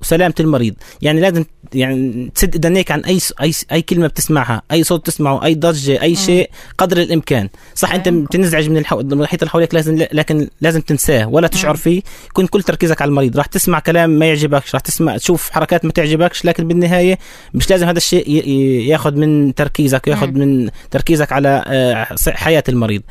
وسلامة 0.01 0.35
المريض. 0.41 0.75
يعني 1.03 1.21
لازم 1.21 1.45
يعني 1.75 2.31
تسد 2.35 2.61
دنيك 2.61 2.91
عن 2.91 3.01
أي 3.01 3.19
أي 3.41 3.53
أي 3.73 3.83
كلمة 3.83 4.07
بتسمعها 4.07 4.63
أي 4.73 4.85
صوت 4.85 5.07
تسمعه 5.07 5.45
أي 5.45 5.55
ضجة 5.55 6.03
أي 6.03 6.17
شيء 6.17 6.51
قدر 6.79 6.97
الإمكان. 6.97 7.49
صح 7.75 7.95
أنت 7.95 8.09
بتنزعج 8.09 8.71
من 8.71 8.85
المحيط 8.91 9.43
اللي 9.43 9.51
حواليك 9.51 9.75
لازم 9.75 10.07
لكن 10.13 10.49
لازم 10.61 10.81
تنساه 10.81 11.29
ولا 11.29 11.49
تشعر 11.49 11.77
فيه. 11.77 12.03
يكون 12.31 12.47
كل 12.47 12.63
تركيزك 12.63 13.03
على 13.03 13.09
المريض. 13.09 13.37
راح 13.37 13.47
تسمع 13.47 13.79
كلام 13.79 14.11
ما 14.11 14.27
يعجبكش 14.27 14.75
راح 14.75 14.83
تسمع 14.83 15.17
تشوف 15.17 15.51
حركات 15.51 15.85
ما 15.85 15.93
تعجبكش 15.93 16.45
لكن 16.45 16.69
بالنهاية 16.69 17.19
مش 17.55 17.71
لازم 17.71 17.87
هذا 17.87 17.99
الشيء 17.99 18.49
ياخذ 18.89 19.15
من 19.17 19.55
تركيزك 19.55 20.09
ياخذ 20.09 20.29
من 20.29 20.71
تركيزك 20.91 21.33
على 21.33 21.65
آه، 21.67 22.07
حياة 22.29 22.65
المريض. 22.69 23.03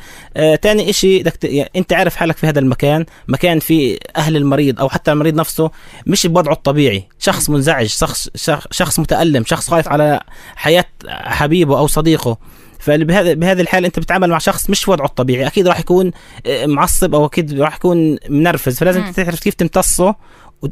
ثاني 0.62 0.88
آه 0.88 0.92
شيء 0.92 1.28
يعني 1.44 1.70
أنت 1.76 1.92
عارف 1.92 2.16
حالك 2.16 2.36
في 2.36 2.46
هذا 2.46 2.58
المكان. 2.58 3.04
مكان 3.28 3.58
في 3.58 3.98
أهل 4.16 4.36
المريض 4.36 4.80
أو 4.80 4.88
حتى 4.88 5.12
المريض 5.12 5.34
نفسه 5.34 5.70
مش 6.06 6.26
بوضعه 6.26 6.53
الطبيعي 6.54 7.08
شخص 7.18 7.50
منزعج 7.50 7.86
شخص 7.86 8.28
شخص 8.70 8.98
متألم 8.98 9.44
شخص 9.44 9.70
خايف 9.70 9.88
على 9.88 10.20
حياة 10.56 10.84
حبيبه 11.08 11.78
أو 11.78 11.86
صديقه. 11.86 12.38
فبهذا 12.78 13.34
بهذه 13.34 13.60
الحالة 13.60 13.86
أنت 13.86 13.98
بتتعامل 13.98 14.30
مع 14.30 14.38
شخص 14.38 14.70
مش 14.70 14.84
في 14.84 14.90
وضعه 14.90 15.06
الطبيعي. 15.06 15.46
أكيد 15.46 15.68
راح 15.68 15.80
يكون 15.80 16.10
آه، 16.46 16.66
معصب 16.66 17.14
أو 17.14 17.26
أكيد 17.26 17.60
راح 17.60 17.76
يكون 17.76 18.16
منرفز. 18.28 18.78
فلازم 18.78 19.12
تعرف 19.12 19.40
كيف 19.40 19.54
تمتصه 19.54 20.14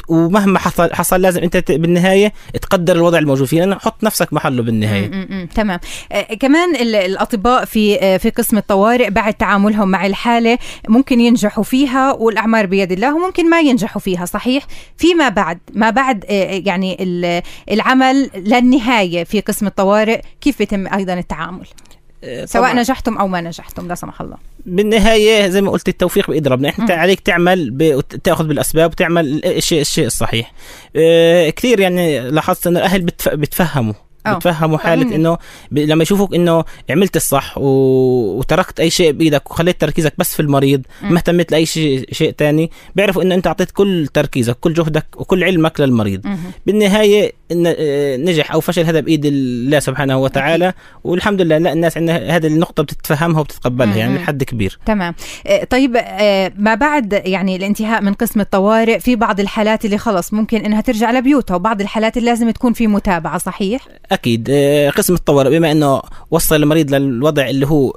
ومهما 0.09 0.59
حصل 0.59 0.92
حصل 0.92 1.22
لازم 1.22 1.42
انت 1.42 1.72
بالنهاية 1.72 2.33
تقدر 2.62 2.96
الوضع 2.96 3.18
الموجود 3.18 3.46
فيه 3.46 3.61
لأنه 3.61 3.78
حط 3.78 4.05
نفسك 4.05 4.33
محله 4.33 4.62
بالنهاية. 4.62 5.46
تمام. 5.55 5.81
آه 6.12 6.35
كمان 6.35 6.76
الأطباء 6.76 7.64
في 7.64 7.98
آه 8.00 8.16
في 8.16 8.31
قسم 8.31 8.59
الطوارئ 8.59 9.11
بعد 9.11 9.35
تعاملهم 9.35 9.88
مع 9.88 10.07
الحالة 10.07 10.59
ممكن 10.88 11.20
ينجحوا 11.20 11.64
فيها 11.64 12.12
والأعمار 12.12 12.66
بيد 12.66 12.92
الله 12.92 13.14
وممكن 13.14 13.50
ما 13.50 13.61
ينجحوا 13.61 14.00
فيها 14.00 14.24
صحيح؟ 14.24 14.66
فيما 14.96 15.28
بعد 15.28 15.59
ما 15.74 15.90
بعد 15.90 16.24
يعني 16.64 16.96
العمل 17.70 18.31
للنهاية 18.35 19.24
في 19.24 19.40
قسم 19.40 19.66
الطوارئ 19.66 20.20
كيف 20.40 20.61
يتم 20.61 20.94
أيضا 20.94 21.14
التعامل؟ 21.14 21.66
سواء 22.44 22.76
نجحتم 22.76 23.18
أو 23.18 23.28
ما 23.28 23.40
نجحتم 23.40 23.88
لا 23.88 23.94
سمح 23.94 24.20
الله. 24.20 24.37
بالنهاية 24.66 25.48
زي 25.48 25.62
ما 25.62 25.70
قلت 25.70 25.88
التوفيق 25.88 26.28
بايد 26.28 26.48
ربنا 26.48 26.72
انت 26.78 26.90
عليك 26.90 27.20
تعمل 27.20 28.02
تأخذ 28.24 28.46
بالأسباب 28.46 28.90
وتعمل 28.90 29.44
الشيء 29.44 29.80
الشيء 29.80 30.06
الصحيح. 30.06 30.52
آه 30.96 31.50
كثير 31.50 31.80
يعني 31.80 32.30
لاحظت 32.30 32.66
إن 32.66 32.76
الأهل 32.76 33.00
بتف... 33.00 33.28
بتفهموا. 33.28 33.94
أوه. 34.26 34.37
بتفهموا 34.37 34.78
حاله 34.78 35.16
إنه 35.16 35.38
ب... 35.70 35.78
لما 35.78 36.02
يشوفوك 36.02 36.35
إنه 36.35 36.64
عملت 36.90 37.16
الصح 37.16 37.58
و... 37.58 37.62
وتركت 38.38 38.80
أي 38.80 38.90
شيء 38.90 39.12
بإيدك 39.12 39.50
وخليت 39.50 39.80
تركيزك 39.80 40.14
بس 40.18 40.35
في 40.35 40.40
المريض 40.40 40.82
ما 41.02 41.16
اهتميت 41.16 41.52
لأي 41.52 41.66
شيء 41.66 42.04
شيء 42.12 42.35
ثاني 42.38 42.70
بيعرفوا 42.96 43.22
إنه 43.22 43.35
أنت 43.35 43.46
أعطيت 43.46 43.70
كل 43.70 44.08
تركيزك 44.14 44.56
كل 44.61 44.74
جهدك 44.74 45.06
وكل 45.16 45.44
علمك 45.44 45.80
للمريض 45.80 46.26
مم. 46.26 46.38
بالنهاية 46.66 47.32
إن 47.52 47.74
نجح 48.24 48.52
أو 48.52 48.61
فشل 48.61 48.85
هذا 48.85 49.00
بإيد 49.00 49.24
الله 49.26 49.78
سبحانه 49.78 50.18
وتعالى. 50.18 50.72
والحمد 51.04 51.40
لله 51.40 51.58
لا 51.58 51.72
الناس 51.72 51.96
عندها 51.96 52.37
هذه 52.37 52.46
النقطة 52.46 52.82
بتتفهمها 52.82 53.40
وبتتقبلها 53.40 53.96
يعني 53.96 54.18
لحد 54.18 54.42
كبير 54.42 54.78
تمام 54.87 55.14
آه، 55.46 55.64
طيب 55.64 55.96
آه، 55.96 56.52
ما 56.56 56.74
بعد 56.74 57.12
يعني 57.24 57.56
الانتهاء 57.56 58.02
من 58.02 58.12
قسم 58.12 58.40
الطوارئ 58.40 58.98
في 58.98 59.16
بعض 59.16 59.40
الحالات 59.40 59.85
اللي 59.85 59.98
خلص 59.98 60.32
ممكن 60.32 60.58
إنها 60.64 60.80
ترجع 60.80 61.11
لبيوتها 61.11 61.54
وبعض 61.54 61.80
الحالات 61.80 62.16
اللي 62.16 62.30
لازم 62.30 62.50
تكون 62.50 62.72
في 62.72 62.87
متابعة 62.87 63.38
صحيح 63.38 63.88
أكيد. 64.12 64.48
آه، 64.51 64.90
قسم 64.90 65.14
الطوارئ 65.14 65.51
بما 65.51 65.72
إنه 65.72 66.03
وصل 66.31 66.57
المريض 66.62 66.94
للوضع 66.94 67.48
اللي 67.48 67.66
هو 67.66 67.92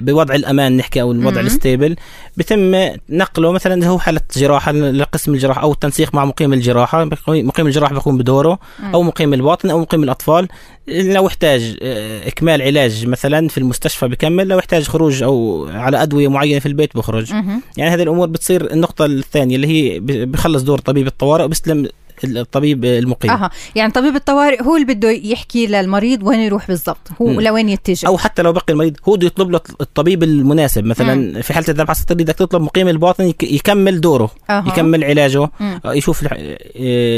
بوضع 0.00 0.34
الأمان 0.34 0.76
نحكي 0.76 1.00
أو 1.00 1.12
الوضع 1.12 1.40
ال 1.40 1.48
stable 1.48 1.96
بتم 2.36 2.74
نقله 3.08 3.52
مثلا 3.52 3.86
هو 3.86 3.98
حالة 3.98 4.20
جراحة 4.36 4.72
لقسم 4.72 5.34
الجراحة 5.34 5.62
أو 5.62 5.72
التنسيق 5.72 6.14
مع 6.14 6.24
مقيم 6.24 6.52
الجراحة. 6.52 7.04
مقيم 7.28 7.66
الجراحة 7.66 7.94
بيقوم 7.94 8.18
بدوره. 8.18 8.58
أو 8.94 9.02
مقيم 9.02 9.34
الباطن 9.34 9.70
أو 9.70 9.78
مقيم 9.78 10.02
الأطفال. 10.02 10.48
لو 10.88 11.26
احتاج 11.26 11.76
آه، 11.82 12.28
إكمال 12.28 12.62
علاج 12.62 13.06
مثلا 13.06 13.48
في 13.48 13.58
المستشفى 13.58 14.08
بكمل 14.08 14.48
لو 14.48 14.58
احتاج 14.58 14.82
خروج 14.82 15.22
أو 15.22 15.66
على 15.72 16.02
أدوية 16.02 16.28
معينة 16.28 16.58
في 16.58 16.66
البيت 16.66 16.96
بخرج. 16.96 17.30
يعني 17.76 17.94
هذه 17.94 18.02
الأمور 18.02 18.26
بتصير 18.26 18.72
النقطة 18.72 19.04
الثانية 19.04 19.56
اللي 19.56 19.66
هي 19.66 20.00
بخلص 20.26 20.62
دور 20.62 20.78
طبيب 20.78 21.06
الطوارئ 21.06 21.44
وبيستلم 21.44 21.88
الطبيب 22.24 22.84
المقيم 22.84 23.30
أها 23.30 23.50
يعني 23.74 23.92
طبيب 23.92 24.16
الطوارئ 24.16 24.62
هو 24.62 24.76
اللي 24.76 24.94
بده 24.94 25.10
يحكي 25.10 25.66
للمريض 25.66 26.22
وين 26.22 26.40
يروح 26.40 26.68
بالضبط 26.68 27.08
هو. 27.22 27.40
لوين 27.40 27.68
يتجه 27.68 28.06
أو 28.06 28.18
حتى 28.18 28.42
لو 28.42 28.52
بقي 28.52 28.64
المريض 28.70 28.96
هو 29.08 29.14
بده 29.14 29.26
يطلب 29.26 29.50
له 29.50 29.60
الطبيب 29.80 30.22
المناسب 30.22 30.84
مثلا 30.84 31.14
م. 31.14 31.42
في 31.42 31.52
حالة 31.52 31.68
الذبحه 31.68 31.92
السطريه 31.92 32.24
بدك 32.24 32.34
تطلب 32.34 32.62
مقيم 32.62 32.88
الباطن 32.88 33.32
يكمل 33.42 34.00
دوره 34.00 34.30
أه. 34.50 34.64
يكمل 34.66 35.04
علاجه 35.04 35.44
م. 35.60 35.78
يشوف 35.86 36.24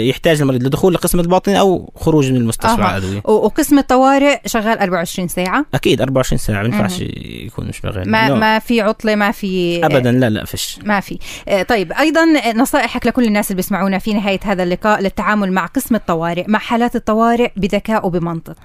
يحتاج 0.08 0.40
المريض 0.40 0.62
لدخول 0.62 0.94
لقسم 0.94 1.20
الباطن 1.20 1.52
أو 1.52 1.92
خروج 1.96 2.30
من 2.30 2.36
المستشفى 2.36 2.82
أه. 3.28 3.30
وقسم 3.30 3.78
الطوارئ 3.78 4.40
شغال 4.46 4.78
24 4.78 5.28
ساعة 5.28 5.66
أكيد 5.74 6.00
24 6.00 6.38
ساعة 6.38 6.62
ما 6.62 6.68
ينفعش 6.68 7.00
يكون 7.46 7.68
مش 7.68 7.80
شغال 7.82 8.10
ما 8.10 8.28
no. 8.28 8.32
ما 8.32 8.58
في 8.58 8.80
عطلة 8.80 9.14
ما 9.14 9.30
في 9.30 9.80
ابدا 9.86 10.12
لا 10.12 10.30
لا 10.30 10.44
فيش 10.44 10.78
ما 10.84 11.00
في 11.00 11.18
آه، 11.48 11.62
طيب 11.62 11.92
أيضا 11.92 12.24
نصائحك 12.56 13.06
لكل 13.06 13.24
الناس 13.24 13.46
اللي 13.50 13.56
بيسمعونا 13.56 13.98
في 13.98 14.14
نهاية 14.14 14.40
هذا 14.44 14.62
اللقاء 14.62 14.91
للتعامل 15.00 15.52
مع 15.52 15.66
قسم 15.66 15.94
الطوارئ 15.94 16.44
مع 16.48 16.58
حالات 16.58 16.96
الطوارئ 16.96 17.50
بذكاء 17.56 18.06
وبمنطق. 18.06 18.56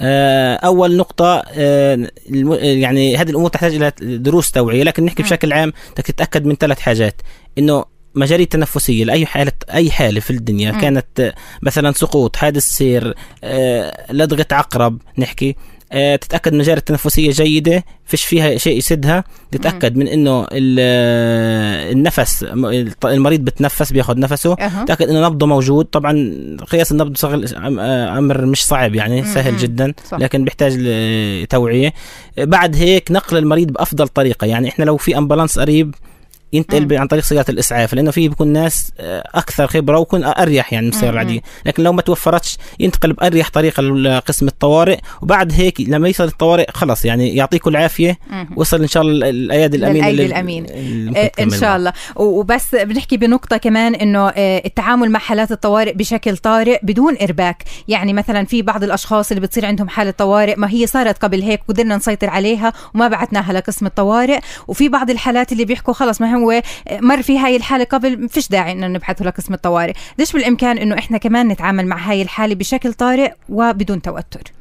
آه، 0.00 0.54
أول 0.54 0.96
نقطة 0.96 1.42
آه، 1.48 2.08
يعني 2.60 3.16
هذه 3.16 3.30
الأمور 3.30 3.50
تحتاج 3.50 3.74
إلى 3.74 3.92
دروس 4.00 4.50
توعية 4.50 4.82
لكن 4.82 5.04
نحكي 5.04 5.22
بشكل 5.22 5.52
عام 5.52 5.72
تتأكد 5.94 6.46
من 6.46 6.54
ثلاث 6.54 6.80
حاجات. 6.80 7.22
إنه 7.58 7.84
مجاري 8.14 8.42
التنفسية 8.42 9.04
لأي 9.04 9.26
حالة 9.26 9.52
أي 9.70 9.90
حالة 9.90 10.20
في 10.20 10.30
الدنيا 10.30 10.72
م. 10.72 10.80
كانت 10.80 11.34
مثلا 11.62 11.92
سقوط 11.92 12.36
حادث 12.36 12.62
سير 12.62 13.14
لدغة 14.10 14.46
عقرب 14.52 14.98
نحكي. 15.18 15.50
آه، 15.50 15.77
تتأكد 16.20 16.52
من 16.52 16.54
المجاري 16.60 16.78
التنفسيه 16.78 17.30
جيدة 17.30 17.84
فيش 18.04 18.24
فيها 18.24 18.56
شيء 18.58 18.78
يسدها. 18.78 19.24
تتأكد 19.50 19.96
من 19.96 20.08
إنه 20.08 20.46
ال- 20.52 21.92
النفس 21.96 22.46
المريض 23.04 23.40
بتنفس 23.40 23.92
بياخذ 23.92 24.18
نفسه. 24.18 24.52
أها. 24.60 24.84
تاكد 24.84 25.08
إنه 25.08 25.26
نبضه 25.26 25.46
موجود. 25.46 25.84
طبعا 25.84 26.32
قياس 26.70 26.92
النبض 26.92 27.16
صغل 27.16 27.54
أمر 28.18 28.46
مش 28.46 28.64
صعب 28.66 28.94
يعني 28.94 29.24
سهل. 29.24 29.56
جدا 29.56 29.94
صح. 30.10 30.18
لكن 30.18 30.44
بيحتاج 30.44 30.76
لتوعيه 30.78 31.92
بعد 32.38 32.76
هيك 32.76 33.10
نقل 33.10 33.36
المريض 33.36 33.72
بأفضل 33.72 34.08
طريقة. 34.08 34.46
يعني 34.46 34.68
إحنا 34.68 34.84
لو 34.84 34.96
في 34.96 35.18
أمبولانس 35.18 35.58
قريب 35.58 35.94
ينتقل 36.52 36.96
عن 36.96 37.06
طريق 37.06 37.24
سياره 37.24 37.50
الإسعاف 37.50 37.94
لأنه 37.94 38.10
في 38.10 38.28
بيكون 38.28 38.48
ناس 38.48 38.90
آه، 39.00 39.30
أكثر 39.34 39.66
خبرة 39.66 39.98
ويكون 39.98 40.24
أريح 40.24 40.72
يعني 40.72 40.86
من 40.86 40.92
السيارة. 40.92 41.12
العادية 41.12 41.40
لكن 41.66 41.82
لو 41.82 41.92
ما 41.92 42.02
توفرتش 42.02 42.56
ينتقل 42.80 43.12
بأريح 43.12 43.48
طريقة 43.50 43.82
لقسم 43.82 44.46
الطوارئ 44.46 44.98
وبعد 45.22 45.52
هيك 45.52 45.80
لما 45.80 46.08
يصل 46.08 46.24
الطوارئ 46.24 46.66
خلاص 46.74 47.04
يعني 47.04 47.36
يعطيكم 47.36 47.70
العافية. 47.70 48.18
وصل 48.56 48.80
إن 48.80 48.88
شاء 48.88 49.02
الله 49.02 49.28
الأيادي 49.28 49.76
الأمينة 49.76 50.08
الأمين. 50.08 50.66
اللي 50.66 51.06
ممكن 51.06 51.20
آه، 51.20 51.30
إن 51.40 51.50
شاء. 51.50 51.76
الله 51.76 51.92
وبس 52.16 52.74
بنحكي 52.74 53.16
بنقطة 53.16 53.56
كمان 53.56 53.94
إنه 53.94 54.28
آه، 54.28 54.62
التعامل 54.66 55.10
مع 55.10 55.18
حالات 55.18 55.52
الطوارئ 55.52 55.92
بشكل 55.92 56.36
طارئ 56.36 56.78
بدون 56.82 57.16
ارباك 57.22 57.64
يعني 57.88 58.12
مثلا 58.12 58.44
في 58.44 58.62
بعض 58.62 58.84
الأشخاص 58.84 59.30
اللي 59.30 59.40
بتصير 59.40 59.66
عندهم 59.66 59.88
حالة 59.88 60.10
طوارئ 60.10 60.54
ما 60.56 60.70
هي 60.70 60.86
صارت 60.86 61.18
قبل 61.18 61.42
هيك 61.42 61.60
قدرنا 61.68 61.96
نسيطر 61.96 62.30
عليها 62.30 62.72
وما 62.94 63.08
بعتناها 63.08 63.52
لقسم 63.52 63.86
الطوارئ 63.86 64.38
وفي 64.68 64.88
بعض 64.88 65.10
الحالات 65.10 65.52
اللي 65.52 65.64
بيحكوا 65.64 65.94
خلص 65.94 66.20
ما 66.20 66.34
هو 66.34 66.37
آه، 66.46 66.62
مر 66.90 67.22
في 67.22 67.38
هاي 67.38 67.56
الحالة 67.56 67.84
قبل 67.84 68.20
ما 68.20 68.28
فيش 68.28 68.48
داعي 68.48 68.72
إنه 68.72 68.86
نبعثه 68.86 69.24
لقسم 69.24 69.54
الطوارئ. 69.54 69.92
ليش 70.18 70.32
بالإمكان 70.32 70.78
إنه 70.78 70.98
إحنا 70.98 71.18
كمان 71.18 71.48
نتعامل 71.48 71.86
مع 71.86 72.10
هاي 72.10 72.22
الحالة 72.22 72.54
بشكل 72.54 72.92
طارئ 72.94 73.32
وبدون 73.48 74.02
توتر؟ 74.02 74.52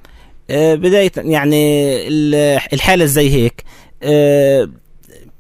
آه، 0.50 0.76
بداية 0.76 1.12
يعني 1.18 1.94
ال- 2.08 2.60
الحالة 2.74 3.06
زي 3.06 3.30
هيك 3.30 3.64
آه، 4.04 4.70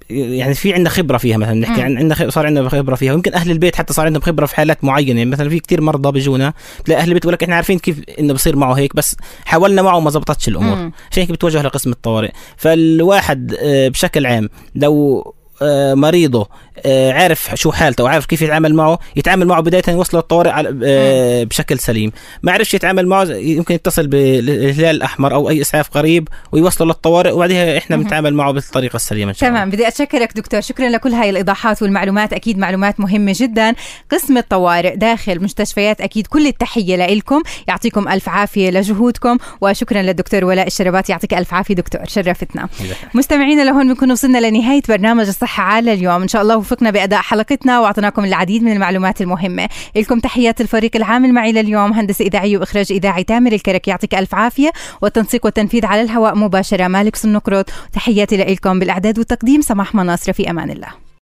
يعني 0.09 0.53
في 0.53 0.73
عندنا 0.73 0.89
خبرة 0.89 1.17
فيها 1.17 1.37
مثلا 1.37 1.53
نحكي. 1.53 1.81
عن 1.81 1.97
عندنا 1.97 2.29
صار 2.29 2.45
عندنا 2.45 2.69
خبرة 2.69 2.95
فيها. 2.95 3.11
ويمكن 3.13 3.33
أهل 3.33 3.51
البيت 3.51 3.75
حتى 3.75 3.93
صار 3.93 4.05
عندهم 4.05 4.21
خبرة 4.21 4.45
في 4.45 4.55
حالات 4.55 4.83
معينة 4.83 5.17
يعني 5.19 5.25
مثلا 5.31 5.49
في 5.49 5.59
كتير 5.59 5.81
مرضى 5.81 6.11
بيجونا 6.11 6.53
تلاقي 6.85 7.01
أهل 7.01 7.07
البيت 7.09 7.21
بيقول 7.23 7.33
لك 7.33 7.43
إحنا 7.43 7.55
عارفين 7.55 7.79
كيف 7.79 8.01
إنه 8.19 8.33
بصير 8.33 8.55
معه 8.55 8.73
هيك 8.73 8.95
بس 8.95 9.15
حاولنا 9.45 9.81
معه 9.81 9.97
وما 9.97 10.09
زبطتش 10.09 10.47
الأمور. 10.47 10.77
عشان 11.11 11.23
هيك 11.23 11.31
بتوجه 11.31 11.61
لقسم 11.61 11.91
الطوارئ. 11.91 12.31
فالواحد 12.57 13.55
بشكل 13.63 14.25
عام 14.25 14.49
لو 14.75 15.23
مريضه. 15.61 16.39
آه، 16.41 16.47
عارف 16.85 17.51
شو 17.53 17.71
حالته 17.71 18.03
وعارف 18.03 18.25
كيف 18.25 18.41
يتعامل 18.41 18.75
معه. 18.75 18.99
يتعامل 19.15 19.47
معه 19.47 19.61
بداية 19.61 19.83
يوصله 19.87 20.19
الطوارئ 20.19 20.51
على- 20.51 20.75
آه، 20.83 21.43
بشكل 21.43 21.79
سليم. 21.79 22.11
ما 22.43 22.51
عرفش 22.51 22.73
يتعامل 22.73 23.07
معه 23.07 23.23
يمكن 23.23 23.75
يتصل 23.75 24.07
بالهلال 24.07 24.95
الأحمر 24.95 25.33
أو 25.33 25.49
أي 25.49 25.61
إسعاف 25.61 25.89
قريب 25.89 26.27
ويوصله 26.51 26.87
للطوارئ 26.87 27.31
وبعدها 27.31 27.77
إحنا. 27.77 27.97
بنتعامل 27.97 28.33
معه 28.33 28.51
بالطريقة 28.51 28.95
السليمة 28.95 29.31
إن 29.31 29.35
شاء 29.35 29.49
الله. 29.49 29.59
تمام 29.59 29.69
بدي 29.69 29.87
اتشكرك 29.87 30.33
دكتور. 30.35 30.61
شكرا 30.61 30.89
لكل 30.89 31.13
هاي 31.13 31.29
الإيضاحات 31.29 31.81
والمعلومات. 31.81 32.33
أكيد 32.33 32.57
معلومات 32.57 32.99
مهمة 32.99 33.35
جدا. 33.35 33.75
قسم 34.11 34.37
الطوارئ 34.37 34.95
داخل 34.95 35.43
مستشفيات 35.43 36.01
أكيد 36.01 36.27
كل 36.27 36.47
التحية 36.47 36.95
لكم 36.95 37.41
يعطيكم 37.67 38.07
ألف 38.07 38.29
عافية 38.29 38.69
لجهودكم 38.69 39.37
وشكرا 39.61 40.01
للدكتور 40.01 40.45
ولاء 40.45 40.67
الشربات. 40.67 41.09
يعطيك 41.09 41.33
ألف 41.33 41.53
عافية 41.53 41.75
دكتور 41.75 42.01
شرفتنا. 42.07 42.69
مستمعينا 43.13 43.61
لهون 43.61 43.87
بنكون 43.87 44.11
وصلنا 44.11 44.47
لنهاية 44.49 44.81
برنامج 44.89 45.27
الصحة 45.27 45.63
عالة 45.63 45.93
اليوم. 45.93 46.21
إن 46.21 46.27
شاء 46.27 46.41
الله 46.41 46.55
وفقنا 46.67 46.91
بأداء 46.91 47.21
حلقتنا 47.21 47.79
وأعطيناكم 47.79 48.25
العديد 48.25 48.63
من 48.63 48.71
المعلومات 48.71 49.21
المهمة. 49.21 49.69
لكم 49.95 50.19
تحيات 50.19 50.61
الفريق 50.61 50.91
العامل 50.95 51.33
معي 51.33 51.51
لليوم 51.51 51.93
هندسة 51.93 52.25
اذاعيه 52.25 52.57
وإخراج 52.57 52.91
إذاعي 52.91 53.23
تامر. 53.23 53.51
الكرك 53.51 53.87
يعطيك 53.87 54.15
ألف 54.15 54.35
عافية. 54.35 54.71
والتنسيق 55.01 55.45
والتنفيذ 55.45 55.85
على 55.85 56.01
الهواء 56.01 56.35
مباشرة 56.35 56.87
مالك 56.87 57.15
سنقرط. 57.15 57.69
تحياتي 57.93 58.37
لكم 58.37 58.79
بالأعداد 58.79 59.17
والتقديم 59.17 59.61
سماح 59.61 59.95
مناصر 59.95 60.33
في 60.33 60.49
أمان 60.49 60.69
الله. 60.69 61.06